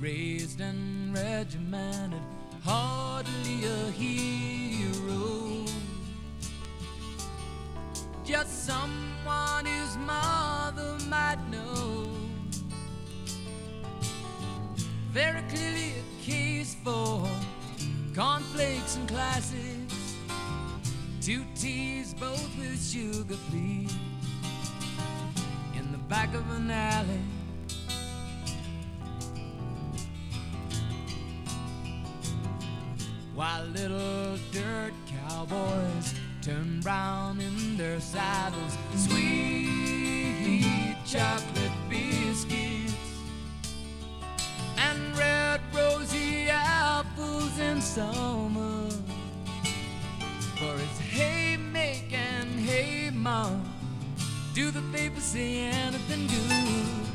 raised 0.00 0.60
and 0.60 1.14
regimented, 1.14 2.22
hardly 2.64 3.64
a 3.66 3.90
hero. 3.90 5.66
Just 8.24 8.66
someone 8.66 9.66
his 9.66 9.96
mother 9.98 10.96
might 11.08 11.38
know. 11.50 12.08
Very 15.10 15.42
clearly 15.50 15.92
a 16.00 16.24
case 16.24 16.76
for 16.82 17.28
cornflakes 18.14 18.96
and 18.96 19.08
classics. 19.08 20.16
Two 21.20 21.44
teas, 21.54 22.14
both 22.14 22.58
with 22.58 22.82
sugar, 22.82 23.36
please 23.50 23.94
in 25.76 25.92
the 25.92 25.98
back 25.98 26.34
of 26.34 26.50
an 26.52 26.70
alley. 26.70 27.39
While 33.40 33.64
little 33.68 34.36
dirt 34.52 34.92
cowboys 35.06 36.14
turn 36.42 36.80
brown 36.82 37.40
in 37.40 37.74
their 37.78 37.98
saddles, 37.98 38.76
sweet 38.96 40.94
chocolate 41.06 41.72
biscuits 41.88 42.92
and 44.76 45.16
red 45.16 45.62
rosy 45.74 46.50
apples 46.50 47.58
in 47.58 47.80
summer. 47.80 48.90
For 50.58 50.74
it's 50.74 51.00
and 52.12 52.60
hey 52.60 53.08
mom. 53.10 53.64
Do 54.52 54.70
the 54.70 54.82
papers 54.92 55.22
say 55.22 55.60
anything 55.60 56.26
good? 56.26 57.06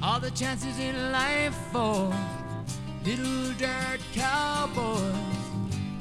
All 0.00 0.20
the 0.20 0.30
chances 0.30 0.78
in 0.78 1.10
life 1.10 1.56
for 1.72 2.14
little 3.04 3.52
dirt 3.58 3.98
cowboys. 4.14 5.41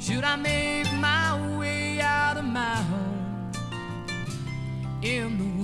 Should 0.01 0.23
I 0.23 0.35
make 0.35 0.91
my 0.93 1.57
way 1.59 2.01
out 2.01 2.35
of 2.35 2.45
my 2.45 2.73
home 2.73 3.51
in 5.03 5.37
the 5.37 5.60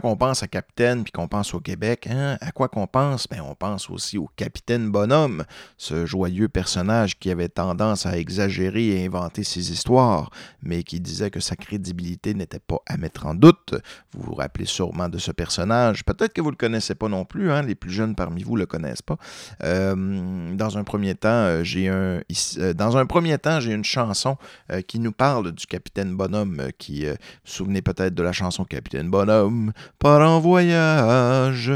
quand 0.00 0.08
on 0.08 0.16
pense 0.16 0.42
à 0.42 0.48
Capitaine, 0.48 1.02
puis 1.02 1.12
qu'on 1.12 1.28
pense 1.28 1.52
au 1.54 1.60
Québec, 1.60 2.08
hein, 2.10 2.38
à 2.40 2.50
quoi 2.52 2.68
qu'on 2.68 2.86
pense? 2.86 3.26
Ben, 3.28 3.42
on 3.42 3.54
pense 3.54 3.90
aussi 3.90 4.16
au 4.16 4.28
Capitaine 4.36 4.90
Bonhomme, 4.90 5.44
ce 5.76 6.06
joyeux 6.06 6.48
personnage 6.48 7.18
qui 7.18 7.30
avait 7.30 7.48
tendance 7.48 8.06
à 8.06 8.16
exagérer 8.16 8.88
et 8.88 9.06
inventer 9.06 9.44
ses 9.44 9.70
histoires, 9.70 10.30
mais 10.62 10.82
qui 10.82 11.00
disait 11.00 11.30
que 11.30 11.40
sa 11.40 11.56
crédibilité 11.56 12.34
n'était 12.34 12.58
pas 12.58 12.78
à 12.86 12.96
mettre 12.96 13.26
en 13.26 13.34
doute. 13.34 13.74
Vous 14.12 14.22
vous 14.22 14.34
rappelez 14.34 14.64
sûrement 14.64 15.08
de 15.08 15.18
ce 15.18 15.30
personnage. 15.30 16.04
Peut-être 16.04 16.32
que 16.32 16.40
vous 16.40 16.48
ne 16.48 16.52
le 16.52 16.56
connaissez 16.56 16.94
pas 16.94 17.08
non 17.08 17.24
plus, 17.24 17.50
hein, 17.50 17.62
les 17.62 17.74
plus 17.74 17.90
jeunes 17.90 18.14
parmi 18.14 18.42
vous 18.42 18.54
ne 18.54 18.60
le 18.60 18.66
connaissent 18.66 19.02
pas. 19.02 19.16
Euh, 19.62 20.54
dans 20.54 20.78
un 20.78 20.84
premier 20.84 21.14
temps, 21.14 21.28
euh, 21.28 21.64
j'ai 21.64 21.88
un, 21.88 22.22
euh, 22.58 22.72
dans 22.74 22.96
un 22.96 23.06
premier 23.06 23.38
temps, 23.38 23.60
j'ai 23.60 23.72
une 23.72 23.84
chanson 23.84 24.36
qui 24.86 24.98
nous 24.98 25.12
parle 25.12 25.52
du 25.52 25.66
capitaine 25.66 26.16
Bonhomme, 26.16 26.68
qui, 26.78 27.04
vous 27.04 27.12
vous 27.12 27.16
souvenez 27.44 27.82
peut-être 27.82 28.14
de 28.14 28.22
la 28.22 28.32
chanson 28.32 28.64
Capitaine 28.64 29.10
Bonhomme, 29.10 29.72
part 29.98 30.28
en 30.28 30.40
voyage. 30.40 31.72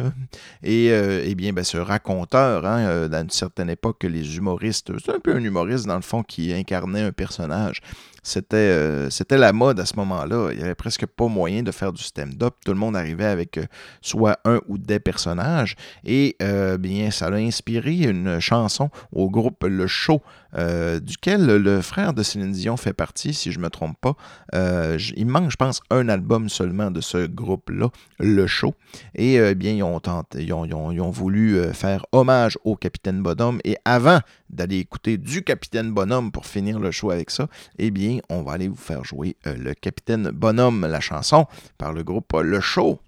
Et 0.63 0.91
euh, 0.91 1.23
eh 1.25 1.35
bien, 1.35 1.53
ben, 1.53 1.65
ce 1.65 1.79
raconteur, 1.79 2.67
hein, 2.67 2.87
euh, 2.87 3.09
une 3.11 3.31
certaine 3.31 3.71
époque, 3.71 4.05
les 4.05 4.37
humoristes, 4.37 4.93
c'est 5.05 5.15
un 5.15 5.21
peu 5.21 5.35
un 5.35 5.43
humoriste 5.43 5.87
dans 5.87 5.97
le 5.97 6.03
fond 6.03 6.23
qui 6.23 6.53
incarnait 6.53 7.03
un 7.03 7.13
personnage. 7.13 7.81
C'était 8.29 8.57
euh, 8.57 9.09
c'était 9.09 9.39
la 9.39 9.53
mode 9.53 9.79
à 9.79 9.87
ce 9.87 9.95
moment-là. 9.99 10.49
Il 10.51 10.57
n'y 10.59 10.65
avait 10.65 10.75
presque 10.75 11.07
pas 11.07 11.29
moyen 11.29 11.63
de 11.63 11.71
faire 11.71 11.93
du 11.93 12.03
stand-up. 12.03 12.55
Tout 12.65 12.73
le 12.73 12.79
monde 12.79 12.97
arrivait 12.97 13.25
avec 13.27 13.57
euh, 13.57 13.67
soit 14.01 14.41
un 14.45 14.61
ou 14.67 14.79
des 14.79 14.99
personnages. 14.99 15.77
Et 16.05 16.35
euh, 16.43 16.77
bien, 16.77 17.13
ça 17.13 17.27
a 17.27 17.35
inspiré 17.35 17.93
une 17.99 18.41
chanson 18.41 18.91
au 19.13 19.31
groupe 19.31 19.63
Le 19.65 19.87
Show, 19.87 20.21
duquel 21.03 21.47
le 21.47 21.81
frère 21.83 22.15
de 22.15 22.23
Céline 22.25 22.51
Dion 22.51 22.77
fait 22.77 22.95
partie, 22.95 23.33
si 23.33 23.53
je 23.53 23.59
ne 23.59 23.65
me 23.65 23.71
trompe 23.71 23.97
pas. 24.01 24.15
Il 25.17 25.27
manque, 25.27 25.51
je 25.51 25.57
pense, 25.57 25.81
un 25.91 26.09
album 26.09 26.49
seulement 26.49 26.91
de 26.91 27.01
ce 27.01 27.27
groupe-là, 27.27 27.91
Le 28.19 28.47
Show. 28.49 28.75
Et 29.15 29.55
bien, 29.55 29.73
ils 29.73 29.83
ont, 29.83 30.01
tenté- 30.01 30.43
ils 30.43 30.53
ont, 30.53 30.65
ils 30.65 30.75
ont- 30.75 30.91
ils 30.91 31.01
ont 31.01 31.11
voulu 31.11 31.63
faire 31.75 32.07
hommage 32.13 32.59
au 32.65 32.75
Capitaine 32.75 33.23
Bonhomme. 33.23 33.61
Et 33.65 33.77
avant 33.85 34.19
d'aller 34.51 34.79
écouter 34.79 35.19
du 35.19 35.43
Capitaine 35.43 35.93
Bonhomme 35.93 36.33
pour 36.33 36.47
finir 36.47 36.79
le 36.79 36.91
show 36.91 37.11
avec 37.11 37.31
ça, 37.31 37.49
eh 37.79 37.91
bien, 37.91 38.19
on 38.29 38.43
va 38.43 38.53
aller 38.53 38.69
vous 38.69 38.77
faire 38.77 39.05
jouer 39.05 39.37
euh, 39.47 39.55
le 39.57 39.75
Capitaine 39.75 40.31
Bonhomme, 40.31 40.87
la 40.87 41.01
chanson, 41.01 41.47
par 41.79 41.93
le 41.93 42.03
groupe 42.03 42.33
euh, 42.35 42.43
Le 42.43 42.61
Show. 42.61 43.01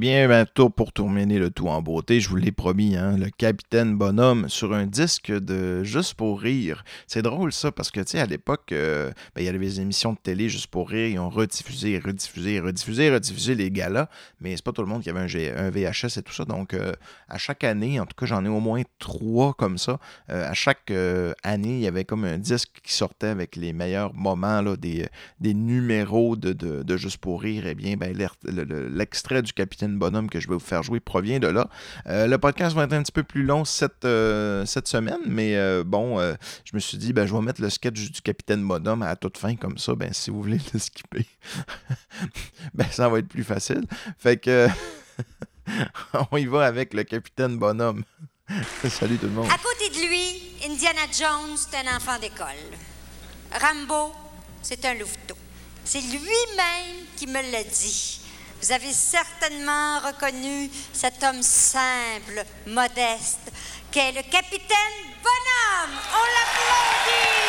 Bien, 0.00 0.28
ben, 0.28 0.46
tour 0.46 0.72
pour 0.72 0.94
terminer 0.94 1.38
le 1.38 1.50
tout 1.50 1.68
en 1.68 1.82
beauté, 1.82 2.20
je 2.20 2.30
vous 2.30 2.36
l'ai 2.36 2.52
promis, 2.52 2.96
hein, 2.96 3.18
le 3.18 3.28
Capitaine 3.28 3.98
Bonhomme 3.98 4.48
sur 4.48 4.72
un 4.72 4.86
disque 4.86 5.30
de 5.30 5.84
Juste 5.84 6.14
pour 6.14 6.40
rire. 6.40 6.84
C'est 7.06 7.20
drôle 7.20 7.52
ça, 7.52 7.70
parce 7.70 7.90
que, 7.90 8.00
tu 8.00 8.12
sais, 8.12 8.18
à 8.18 8.24
l'époque, 8.24 8.72
euh, 8.72 9.10
ben, 9.34 9.42
il 9.42 9.44
y 9.44 9.48
avait 9.48 9.58
des 9.58 9.78
émissions 9.82 10.14
de 10.14 10.18
télé 10.18 10.48
Juste 10.48 10.68
pour 10.68 10.88
rire, 10.88 11.06
ils 11.06 11.18
ont 11.18 11.28
rediffusé, 11.28 11.98
rediffusé, 11.98 12.60
rediffusé, 12.60 13.10
rediffusé 13.10 13.54
les 13.54 13.70
galas, 13.70 14.08
mais 14.40 14.56
c'est 14.56 14.64
pas 14.64 14.72
tout 14.72 14.80
le 14.80 14.88
monde 14.88 15.02
qui 15.02 15.10
avait 15.10 15.20
un, 15.20 15.70
VHS 15.70 16.16
et 16.16 16.22
tout 16.22 16.32
ça. 16.32 16.46
Donc, 16.46 16.72
euh, 16.72 16.94
à 17.28 17.36
chaque 17.36 17.62
année, 17.62 18.00
en 18.00 18.06
tout 18.06 18.16
cas, 18.16 18.24
j'en 18.24 18.42
ai 18.46 18.48
au 18.48 18.60
moins 18.60 18.82
trois 18.98 19.52
comme 19.52 19.76
ça. 19.76 20.00
Euh, 20.30 20.48
à 20.48 20.54
chaque 20.54 20.90
année, 21.42 21.74
il 21.74 21.80
y 21.80 21.86
avait 21.86 22.06
comme 22.06 22.24
un 22.24 22.38
disque 22.38 22.80
qui 22.82 22.94
sortait 22.94 23.26
avec 23.26 23.54
les 23.54 23.74
meilleurs 23.74 24.14
moments 24.14 24.62
là, 24.62 24.78
des, 24.78 25.06
des 25.40 25.52
numéros 25.52 26.36
de, 26.36 26.54
de, 26.54 26.82
de 26.82 26.96
Juste 26.96 27.18
pour 27.18 27.42
rire. 27.42 27.64
Eh 27.66 27.74
bien, 27.74 27.96
ben, 27.98 28.16
l'extrait 28.44 29.42
du 29.42 29.52
Capitaine 29.52 29.89
Bonhomme 29.98 30.28
que 30.28 30.40
je 30.40 30.48
vais 30.48 30.54
vous 30.54 30.60
faire 30.60 30.82
jouer 30.82 31.00
provient 31.00 31.38
de 31.38 31.46
là. 31.46 31.68
Euh, 32.06 32.26
le 32.26 32.38
podcast 32.38 32.74
va 32.74 32.84
être 32.84 32.92
un 32.92 33.02
petit 33.02 33.12
peu 33.12 33.22
plus 33.22 33.42
long 33.42 33.64
cette, 33.64 34.04
euh, 34.04 34.64
cette 34.66 34.88
semaine, 34.88 35.20
mais 35.26 35.56
euh, 35.56 35.84
bon, 35.84 36.18
je 36.20 36.74
me 36.74 36.80
suis 36.80 36.98
dit, 36.98 37.12
ben, 37.12 37.26
je 37.26 37.34
vais 37.34 37.40
mettre 37.40 37.60
le 37.60 37.70
sketch 37.70 38.10
du 38.10 38.22
Capitaine 38.22 38.66
Bonhomme 38.66 39.02
à 39.02 39.16
toute 39.16 39.38
fin, 39.38 39.56
comme 39.56 39.78
ça, 39.78 39.94
ben, 39.94 40.12
si 40.12 40.30
vous 40.30 40.42
voulez 40.42 40.58
le 40.74 40.78
skipper, 40.78 41.26
ben, 42.74 42.86
ça 42.90 43.08
va 43.08 43.18
être 43.18 43.28
plus 43.28 43.44
facile. 43.44 43.84
Fait 44.18 44.36
que, 44.36 44.68
on 46.30 46.36
y 46.36 46.46
va 46.46 46.66
avec 46.66 46.94
le 46.94 47.04
Capitaine 47.04 47.58
Bonhomme. 47.58 48.04
Salut 48.88 49.16
tout 49.16 49.26
le 49.26 49.32
monde. 49.32 49.48
À 49.48 49.58
côté 49.58 49.88
de 49.90 50.08
lui, 50.08 50.68
Indiana 50.68 51.02
Jones, 51.12 51.56
c'est 51.56 51.76
un 51.76 51.96
enfant 51.96 52.18
d'école. 52.18 52.46
Rambo, 53.52 54.12
c'est 54.62 54.84
un 54.84 54.94
louveteau. 54.94 55.36
C'est 55.84 56.00
lui-même 56.00 57.06
qui 57.16 57.26
me 57.26 57.52
l'a 57.52 57.64
dit. 57.64 58.20
Vous 58.62 58.72
avez 58.72 58.92
certainement 58.92 60.00
reconnu 60.00 60.70
cet 60.92 61.22
homme 61.22 61.42
simple, 61.42 62.44
modeste, 62.66 63.50
qu'est 63.90 64.12
le 64.12 64.22
capitaine 64.22 64.76
Bonhomme. 65.22 65.98
On 66.12 66.24
l'applaudit! 66.34 67.40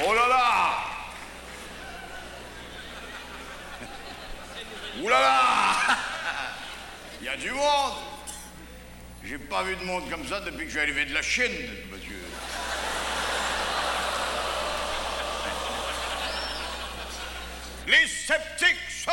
Oh 0.00 0.14
là 0.14 0.28
là 0.28 0.87
Ouh 5.00 5.08
là 5.08 5.20
là 5.20 5.96
Il 7.20 7.26
y 7.26 7.28
a 7.28 7.36
du 7.36 7.50
monde! 7.52 7.94
J'ai 9.24 9.38
pas 9.38 9.62
vu 9.62 9.76
de 9.76 9.84
monde 9.84 10.08
comme 10.10 10.26
ça 10.26 10.40
depuis 10.40 10.66
que 10.66 10.72
j'ai 10.72 10.80
arrivé 10.80 11.04
de 11.04 11.12
la 11.12 11.22
Chine, 11.22 11.52
monsieur. 11.92 12.24
Les 17.86 18.06
sceptiques 18.06 18.90
sont 19.04 19.12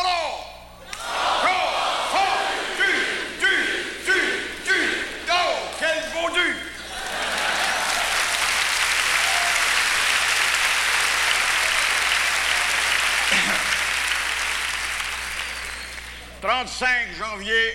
35 16.45 17.17
janvier. 17.17 17.73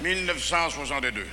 «1962. 0.02 1.26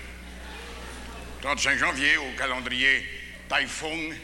35 1.42 1.78
janvier 1.78 2.16
au 2.16 2.32
calendrier 2.38 3.06
Typhoon. 3.50 4.16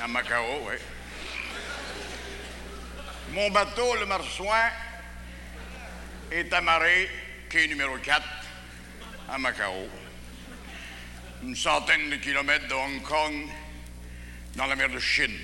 À 0.00 0.06
Macao, 0.06 0.68
oui. 0.68 0.76
Mon 3.32 3.50
bateau, 3.50 3.96
le 3.96 4.06
Marsouin, 4.06 4.70
est 6.30 6.52
amarré 6.52 7.10
quai 7.48 7.66
numéro 7.66 7.98
4 7.98 8.22
à 9.28 9.38
Macao. 9.38 9.88
Une 11.44 11.54
centaine 11.54 12.10
de 12.10 12.16
kilomètres 12.16 12.66
de 12.68 12.74
Hong 12.74 13.02
Kong, 13.02 13.46
dans 14.56 14.66
la 14.66 14.74
mer 14.74 14.88
de 14.88 14.98
Chine. 14.98 15.38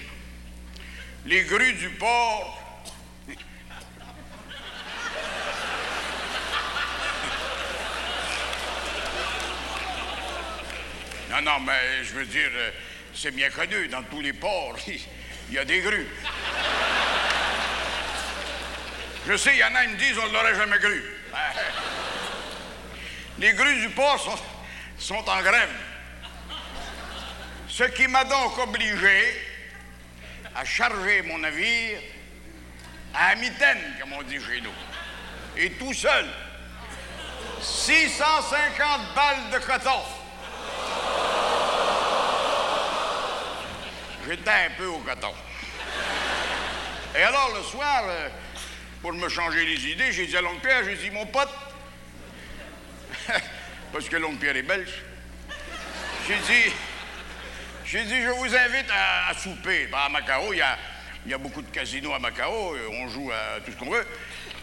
Les 1.24 1.44
grues 1.44 1.74
du 1.74 1.88
port 1.90 2.60
Non, 11.30 11.42
non, 11.42 11.60
mais 11.60 12.02
je 12.02 12.14
veux 12.14 12.26
dire, 12.26 12.50
c'est 13.14 13.30
bien 13.30 13.50
connu, 13.50 13.86
dans 13.88 14.02
tous 14.02 14.20
les 14.20 14.32
ports, 14.32 14.76
il 14.88 15.54
y 15.54 15.58
a 15.58 15.64
des 15.64 15.80
grues. 15.80 16.08
Je 19.26 19.36
sais, 19.36 19.54
il 19.54 19.58
y 19.58 19.64
en 19.64 19.74
a, 19.74 19.84
ils 19.84 19.90
me 19.90 19.96
disent, 19.96 20.18
on 20.18 20.28
ne 20.28 20.32
l'aurait 20.32 20.56
jamais 20.56 20.78
cru. 20.78 21.02
Les 23.38 23.52
grues 23.52 23.80
du 23.80 23.88
port 23.90 24.20
sont, 24.20 24.38
sont 24.98 25.28
en 25.28 25.42
grève. 25.42 25.70
Ce 27.68 27.84
qui 27.84 28.06
m'a 28.06 28.24
donc 28.24 28.56
obligé 28.58 29.40
à 30.54 30.64
charger 30.64 31.22
mon 31.22 31.38
navire 31.38 31.98
à 33.14 33.34
mitaine, 33.36 33.96
comme 34.00 34.12
on 34.12 34.22
dit 34.22 34.40
chez 34.40 34.60
nous. 34.60 34.72
Et 35.56 35.70
tout 35.72 35.92
seul. 35.92 36.26
650 37.60 39.14
balles 39.14 39.50
de 39.52 39.58
coton. 39.58 40.00
J'étais 44.28 44.50
un 44.50 44.70
peu 44.76 44.86
au 44.86 44.98
coton. 44.98 45.32
Et 47.16 47.22
alors, 47.22 47.50
le 47.56 47.62
soir, 47.62 48.02
euh, 48.06 48.28
pour 49.02 49.12
me 49.12 49.28
changer 49.28 49.64
les 49.64 49.86
idées, 49.86 50.12
j'ai 50.12 50.26
dit 50.26 50.36
à 50.36 50.40
l'oncle 50.40 50.60
Pierre, 50.60 50.84
j'ai 50.84 50.96
dit, 50.96 51.10
mon 51.10 51.26
pote, 51.26 51.52
parce 53.94 54.08
que 54.08 54.16
l'oncle 54.16 54.44
est 54.44 54.62
belge, 54.62 54.90
j'ai 56.26 56.34
dit, 56.34 56.72
j'ai 57.86 58.02
dit, 58.02 58.22
je 58.22 58.30
vous 58.30 58.56
invite 58.56 58.90
à, 58.92 59.32
souper. 59.34 59.86
Ben, 59.86 59.98
à 60.06 60.08
Macao, 60.08 60.52
il 60.52 60.56
y 60.56 60.62
a, 60.62 60.76
y 61.28 61.32
a 61.32 61.38
beaucoup 61.38 61.62
de 61.62 61.70
casinos 61.70 62.12
à 62.12 62.18
Macao, 62.18 62.74
euh, 62.74 62.88
on 62.90 63.06
joue 63.06 63.30
à 63.30 63.60
tout 63.60 63.70
ce 63.70 63.76
qu'on 63.76 63.90
veut. 63.90 64.04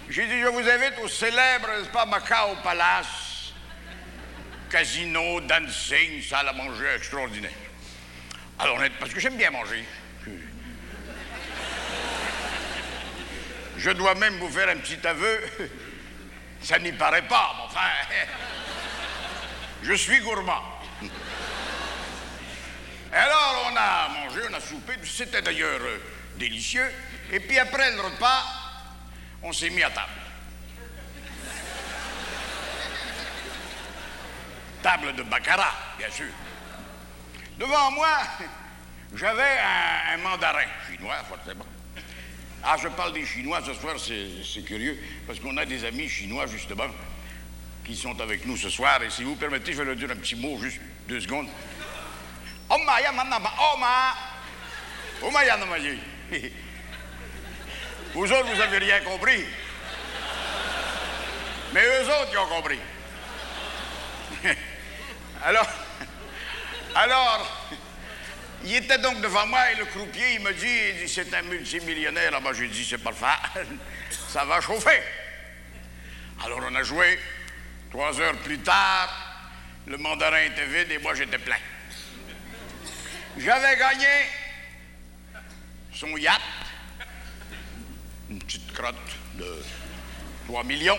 J'ai 0.10 0.28
dit, 0.28 0.42
je 0.42 0.48
vous 0.48 0.70
invite 0.70 1.00
au 1.02 1.08
célèbre, 1.08 1.70
pas, 1.94 2.06
Macao 2.06 2.58
Palace, 2.62 3.54
casino, 4.70 5.40
dancing, 5.40 6.22
salle 6.22 6.50
à 6.50 6.54
manger 6.54 6.88
extraordinaire. 6.98 7.52
Alors, 8.60 8.80
parce 9.00 9.14
que 9.14 9.22
j'aime 9.22 9.38
bien 9.38 9.50
manger. 9.50 9.86
Je 13.78 13.92
dois 13.92 14.14
même 14.16 14.38
vous 14.40 14.50
faire 14.50 14.68
un 14.68 14.76
petit 14.76 15.08
aveu. 15.08 15.40
Ça 16.62 16.78
n'y 16.80 16.92
paraît 16.92 17.28
pas, 17.28 17.56
mais 17.58 17.64
enfin. 17.64 17.90
Je 19.84 19.94
suis 19.94 20.20
gourmand. 20.20 20.62
Alors, 23.12 23.72
on 23.72 23.76
a 23.76 24.10
mangé, 24.10 24.42
on 24.50 24.54
a 24.54 24.60
soupé. 24.60 24.94
C'était 25.04 25.42
d'ailleurs 25.42 25.82
euh, 25.82 25.98
délicieux. 26.38 26.90
Et 27.32 27.40
puis 27.40 27.58
après 27.58 27.92
le 27.92 28.02
repas, 28.02 28.44
on 29.44 29.52
s'est 29.52 29.70
mis 29.70 29.84
à 29.84 29.90
table. 29.90 30.12
Table 34.84 35.16
de 35.16 35.24
baccarat, 35.24 35.74
bien 35.98 36.10
sûr. 36.12 36.32
Devant 37.58 37.92
moi, 37.92 38.18
j'avais 39.14 39.60
un, 40.14 40.18
mandarin 40.18 40.66
chinois, 40.90 41.18
forcément. 41.28 41.66
Ah, 42.64 42.76
je 42.82 42.88
parle 42.90 43.14
des 43.14 43.26
Chinois 43.26 43.62
ce 43.66 43.74
soir, 43.74 43.96
c'est 44.00 44.64
curieux, 44.64 44.98
parce 45.26 45.40
qu'on 45.40 45.58
a 45.58 45.66
des 45.66 45.84
amis 45.84 46.08
chinois, 46.08 46.46
justement, 46.48 46.88
qui 47.86 47.96
sont 47.96 48.20
avec 48.22 48.46
nous 48.46 48.58
ce 48.58 48.70
soir. 48.70 49.02
Et 49.04 49.10
si 49.10 49.24
vous 49.24 49.36
permettez, 49.36 49.74
je 49.74 49.78
vais 49.78 49.86
leur 49.86 49.96
dire 49.96 50.12
un 50.12 50.16
petit 50.16 50.36
mot, 50.36 50.58
juste 50.60 50.80
deux 51.08 51.20
secondes. 51.20 51.48
Vous 58.14 58.32
autres, 58.32 58.48
vous 58.48 58.58
n'avez 58.58 58.78
rien 58.80 59.00
compris. 59.02 59.46
Mais 61.74 61.86
eux 61.86 62.06
autres, 62.08 62.30
ils 62.32 62.38
ont 62.38 62.48
compris. 62.48 62.80
Alors, 65.44 65.68
alors, 66.94 67.72
il 68.66 68.76
était 68.76 68.98
donc 68.98 69.22
devant 69.22 69.48
moi 69.48 69.72
et 69.72 69.76
le 69.76 69.86
croupier, 69.86 70.34
il 70.36 70.42
me 70.42 70.54
dit, 70.54 70.68
il 70.68 71.06
dit, 71.06 71.10
c'est 71.12 71.34
un 71.34 71.42
multimillionnaire. 71.44 72.32
Là-bas, 72.32 72.54
j'ai 72.54 72.68
dit, 72.68 72.86
c'est 72.86 73.02
faire. 73.02 73.54
Ça 74.28 74.46
va 74.46 74.60
chauffer. 74.60 75.02
Alors, 76.44 76.60
on 76.70 76.76
a 76.76 76.84
joué. 76.84 77.18
Trois 77.92 78.18
heures 78.22 78.38
plus 78.38 78.60
tard, 78.60 79.10
le 79.86 79.98
mandarin 79.98 80.44
était 80.44 80.66
vide 80.66 80.92
et 80.92 80.98
moi, 81.00 81.14
j'étais 81.14 81.38
plein. 81.38 81.58
J'avais 83.38 83.78
gagné 83.78 84.08
son 85.94 86.16
yacht, 86.16 86.42
une 88.30 88.40
petite 88.40 88.72
crotte 88.74 88.96
de 89.36 89.46
3 90.48 90.64
millions. 90.64 90.98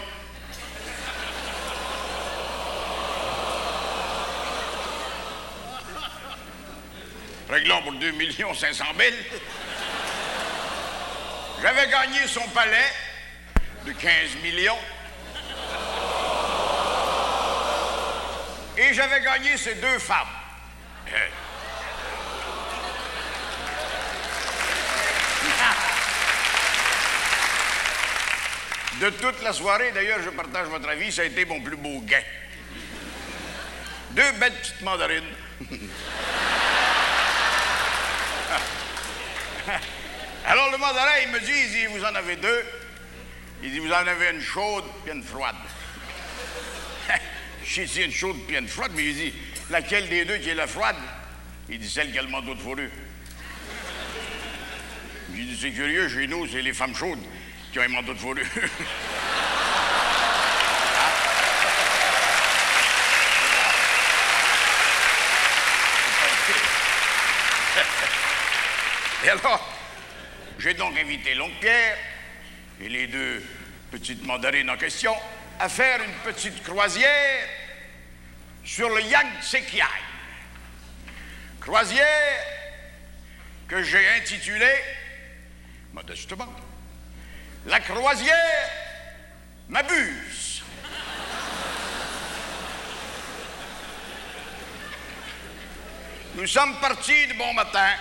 Réglons 7.49 7.83
pour 7.83 7.93
2 7.93 8.11
millions 8.13 8.55
500 8.55 8.85
000. 8.99 9.11
J'avais 11.63 11.91
gagné 11.91 12.27
son 12.27 12.47
palais 12.49 12.93
de 13.87 13.93
15 13.93 14.11
millions. 14.43 14.79
Et 18.77 18.95
j'avais 18.95 19.21
gagné 19.21 19.57
ses 19.57 19.75
deux 19.75 19.99
femmes. 19.99 20.27
De 29.01 29.11
toute 29.11 29.43
la 29.43 29.53
soirée, 29.53 29.91
d'ailleurs, 29.93 30.23
je 30.23 30.31
partage 30.31 30.69
votre 30.69 30.89
avis, 30.89 31.11
ça 31.11 31.23
a 31.23 31.25
été 31.25 31.45
mon 31.45 31.61
plus 31.61 31.77
beau 31.77 32.01
gain. 32.03 32.23
Deux 34.13 34.33
belles 34.33 34.53
petites 34.53 34.81
mandarines. 34.83 35.35
Alors 40.47 40.71
le 40.71 40.79
mandarin, 40.79 41.19
il 41.25 41.31
me 41.33 41.41
dit, 41.41 41.53
il 41.53 41.71
dit, 41.73 41.87
vous 41.87 42.05
en 42.05 42.15
avez 42.15 42.37
deux. 42.37 42.65
Il 43.63 43.73
dit, 43.73 43.79
vous 43.79 43.93
en 43.93 44.07
avez 44.07 44.31
une 44.31 44.41
chaude 44.41 44.85
puis 45.05 45.13
une 45.13 45.23
froide. 45.23 45.57
Dit, 47.65 48.03
une 48.03 48.13
chaude 48.13 48.37
puis 48.47 48.57
une 48.57 48.69
froide, 48.69 48.93
mais 48.95 49.05
il 49.05 49.15
dit, 49.15 49.33
laquelle 49.71 50.09
des 50.09 50.25
deux 50.25 50.39
qui 50.39 50.51
est 50.51 50.55
la 50.55 50.67
froide? 50.67 50.97
Il 51.69 51.79
dit, 51.79 51.89
celle 51.89 52.13
qui 52.13 52.19
a 52.19 52.23
le 52.23 52.29
manteau 52.29 52.55
de 52.55 52.61
fourrure. 52.61 52.91
J'ai 55.35 55.43
dit, 55.45 55.59
c'est 55.61 55.71
curieux, 55.71 56.09
chez 56.09 56.27
nous, 56.27 56.47
c'est 56.47 56.63
les 56.63 56.75
femmes 56.75 56.95
chaudes 56.95 57.23
qui 57.73 57.79
ont 57.79 57.83
un 57.83 57.89
manteau 57.89 58.15
de 58.15 58.19
fourrure. 58.19 58.45
Et 69.25 69.29
alors, 69.29 69.73
j'ai 70.59 70.75
donc 70.75 70.99
invité 70.99 71.35
l'oncle 71.35 71.55
Pierre 71.61 71.97
et 72.81 72.89
les 72.89 73.07
deux 73.07 73.41
petites 73.93 74.27
mandarines 74.27 74.69
en 74.69 74.77
question 74.77 75.15
à 75.63 75.69
faire 75.69 76.03
une 76.03 76.33
petite 76.33 76.61
croisière 76.65 77.49
sur 78.65 78.89
le 78.89 79.01
Yangtze 79.01 79.59
Kiai. 79.71 79.85
Croisière 81.61 82.45
que 83.69 83.81
j'ai 83.81 84.09
intitulée, 84.09 84.83
modestement, 85.93 86.53
La 87.67 87.79
croisière 87.79 88.71
m'abuse. 89.69 90.65
Nous 96.35 96.47
sommes 96.49 96.75
partis 96.81 97.29
de 97.29 97.35
bon 97.35 97.55
matin 97.55 97.93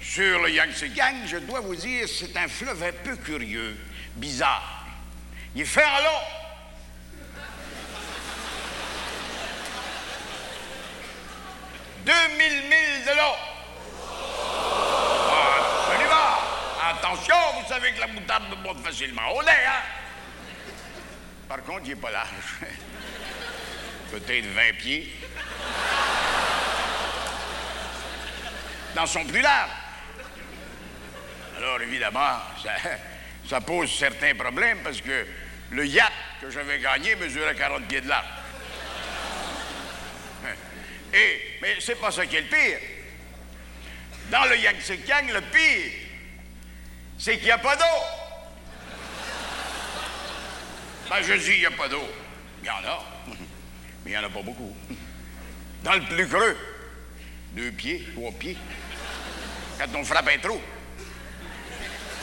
sur 0.00 0.40
le 0.40 0.52
Yangtze 0.52 0.84
Gang. 0.94 1.16
Je 1.26 1.38
dois 1.38 1.58
vous 1.58 1.74
dire, 1.74 2.08
c'est 2.08 2.36
un 2.36 2.46
fleuve 2.46 2.80
un 2.80 2.92
peu 2.92 3.16
curieux, 3.16 3.76
bizarre. 4.14 4.81
Il 5.54 5.66
fait 5.66 5.84
en 5.84 5.98
long. 5.98 6.22
Deux 12.06 12.28
mille 12.38 12.62
milles 12.62 13.04
de 13.04 13.16
long. 13.16 13.36
Ah, 15.30 15.90
Absolument. 15.90 16.16
Attention, 16.90 17.36
vous 17.60 17.68
savez 17.68 17.92
que 17.92 18.00
la 18.00 18.06
moutarde 18.06 18.44
me 18.50 18.56
monte 18.56 18.82
facilement 18.84 19.30
au 19.34 19.42
nez, 19.42 19.50
hein? 19.66 19.82
Par 21.48 21.62
contre, 21.64 21.82
il 21.84 21.90
n'est 21.90 21.96
pas 21.96 22.10
large. 22.10 22.30
Peut-être 24.10 24.46
20 24.46 24.72
pieds. 24.78 25.14
Dans 28.94 29.06
son 29.06 29.24
plus 29.24 29.42
large. 29.42 29.70
Alors, 31.58 31.80
évidemment, 31.82 32.38
ça 33.48 33.60
pose 33.66 33.92
certains 33.92 34.34
problèmes 34.34 34.78
parce 34.82 35.00
que 35.00 35.26
le 35.72 35.86
yacht 35.86 36.12
que 36.40 36.50
j'avais 36.50 36.78
gagné 36.78 37.16
mesurait 37.16 37.54
40 37.54 37.86
pieds 37.86 38.00
de 38.00 38.08
large. 38.08 38.26
Et, 41.14 41.58
mais 41.60 41.76
c'est 41.80 42.00
pas 42.00 42.10
ça 42.10 42.26
qui 42.26 42.36
est 42.36 42.42
le 42.42 42.48
pire. 42.48 42.78
Dans 44.30 44.44
le 44.44 44.56
Yangtze 44.56 44.90
le 44.90 45.40
pire, 45.40 45.92
c'est 47.18 47.36
qu'il 47.36 47.44
n'y 47.44 47.50
a 47.50 47.58
pas 47.58 47.76
d'eau. 47.76 47.84
Ben, 51.10 51.22
je 51.22 51.34
dis, 51.34 51.52
il 51.54 51.60
n'y 51.60 51.66
a 51.66 51.70
pas 51.70 51.88
d'eau. 51.88 52.08
Il 52.62 52.66
y 52.66 52.70
en 52.70 52.76
a, 52.76 53.04
mais 53.26 53.36
il 54.06 54.10
n'y 54.10 54.16
en 54.16 54.24
a 54.24 54.30
pas 54.30 54.42
beaucoup. 54.42 54.74
Dans 55.82 55.94
le 55.94 56.02
plus 56.02 56.28
creux, 56.28 56.56
deux 57.52 57.72
pieds, 57.72 58.06
trois 58.14 58.32
pieds, 58.32 58.56
quand 59.78 59.98
on 59.98 60.04
frappe 60.04 60.28
un 60.28 60.38
trou. 60.38 60.60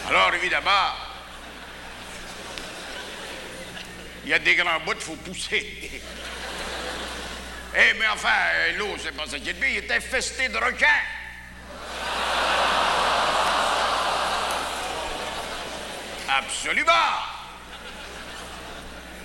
Alors, 0.08 0.34
évidemment, 0.34 0.94
il 4.30 4.34
y 4.34 4.36
a 4.36 4.38
des 4.38 4.54
grands 4.54 4.80
bouts, 4.82 4.94
il 4.94 5.02
faut 5.02 5.16
pousser. 5.16 6.02
Eh, 7.72 7.94
mais 8.00 8.08
enfin, 8.12 8.34
l'eau, 8.78 8.96
c'est 8.98 9.16
pas 9.16 9.28
ça 9.28 9.38
qui 9.38 9.50
est 9.50 9.54
pire, 9.54 9.70
il 9.70 9.78
était 9.78 9.94
infesté 9.94 10.50
de 10.50 10.58
requins. 10.58 10.88
Absolument. 16.28 16.92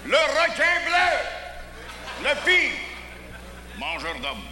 Le 0.05 0.14
requin 0.14 0.78
bleu, 0.84 2.28
le 2.28 2.34
pire, 2.44 2.72
mangeur 3.78 4.20
d'hommes. 4.20 4.44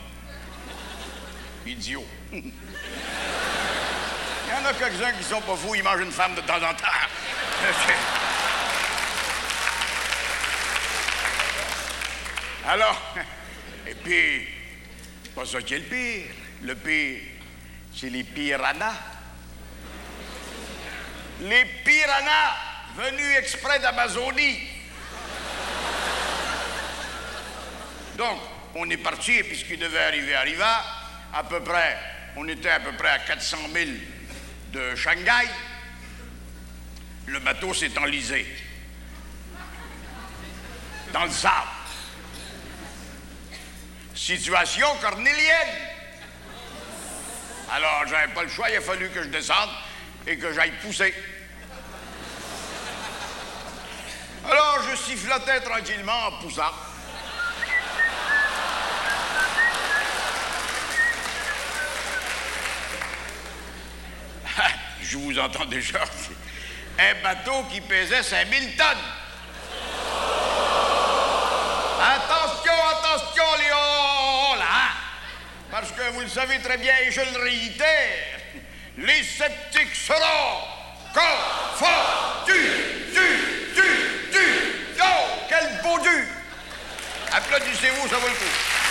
Idiot. 1.66 2.06
Il 2.32 2.40
y 2.40 2.44
en 4.54 4.64
a 4.64 4.72
quelques-uns 4.72 5.12
qui 5.12 5.24
sont 5.24 5.42
pas 5.42 5.56
fous, 5.56 5.74
ils 5.74 5.82
mangent 5.82 6.00
une 6.00 6.12
femme 6.12 6.34
de 6.34 6.40
temps 6.40 6.56
en 6.56 6.72
temps. 6.72 6.86
Alors, 12.66 13.14
et 13.86 13.94
puis, 13.94 14.46
pas 15.34 15.44
ça 15.44 15.60
qui 15.62 15.74
est 15.74 15.78
le 15.78 15.84
pire. 15.84 16.34
Le 16.62 16.74
pire, 16.76 17.20
c'est 17.94 18.10
les 18.10 18.24
piranhas. 18.24 18.94
Les 21.40 21.64
piranhas 21.84 22.56
venus 22.96 23.36
exprès 23.38 23.80
d'Amazonie. 23.80 24.60
Donc, 28.16 28.38
on 28.74 28.88
est 28.90 28.96
parti, 28.98 29.32
et 29.32 29.42
puis 29.42 29.56
ce 29.56 29.64
qui 29.64 29.76
devait 29.76 30.04
arriver 30.04 30.34
arriva. 30.34 30.84
À 31.34 31.42
peu 31.44 31.60
près, 31.60 31.98
on 32.36 32.46
était 32.46 32.70
à 32.70 32.80
peu 32.80 32.92
près 32.92 33.08
à 33.08 33.18
400 33.20 33.56
000 33.72 33.90
de 34.72 34.94
Shanghai. 34.94 35.48
Le 37.26 37.38
bateau 37.40 37.72
s'est 37.74 37.96
enlisé 37.98 38.46
dans 41.12 41.24
le 41.24 41.30
sable. 41.30 41.81
Situation 44.14 44.86
cornélienne. 45.00 45.76
Alors, 47.72 48.04
j'avais 48.06 48.32
pas 48.32 48.42
le 48.42 48.48
choix, 48.48 48.68
il 48.70 48.76
a 48.76 48.80
fallu 48.80 49.08
que 49.10 49.22
je 49.22 49.28
descende 49.28 49.70
et 50.26 50.36
que 50.36 50.52
j'aille 50.52 50.72
pousser. 50.82 51.14
Alors, 54.48 54.80
je 54.90 54.96
sifflotais 54.96 55.60
tranquillement 55.60 56.26
en 56.26 56.32
poussant. 56.42 56.72
Je 65.02 65.16
vous 65.16 65.38
entends 65.38 65.64
déjà. 65.66 66.00
Un 66.98 67.14
bateau 67.22 67.64
qui 67.70 67.80
pesait 67.80 68.22
5000 68.22 68.76
tonnes. 68.76 68.86
Attention, 72.00 72.72
attention, 72.90 73.44
Léon, 73.58 74.54
là. 74.58 74.64
hein? 74.68 74.90
Parce 75.72 75.90
que 75.90 76.02
vous 76.12 76.20
le 76.20 76.28
savez 76.28 76.58
très 76.58 76.76
bien, 76.76 76.92
et 77.02 77.10
je 77.10 77.22
le 77.22 77.42
réitère, 77.42 78.40
les 78.98 79.22
sceptiques 79.22 79.96
seront 79.96 80.58
confondus. 81.14 82.52
Du, 83.14 83.72
du, 83.74 84.32
du. 84.32 84.46
Oh, 85.00 85.04
quel 85.48 85.80
beau 85.82 85.98
du. 85.98 86.28
Applaudissez-vous, 87.32 88.06
ça 88.06 88.16
vaut 88.18 88.28
le 88.28 88.34
coup. 88.34 88.81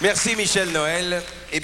Merci 0.00 0.34
Michel 0.34 0.70
Noël. 0.70 1.22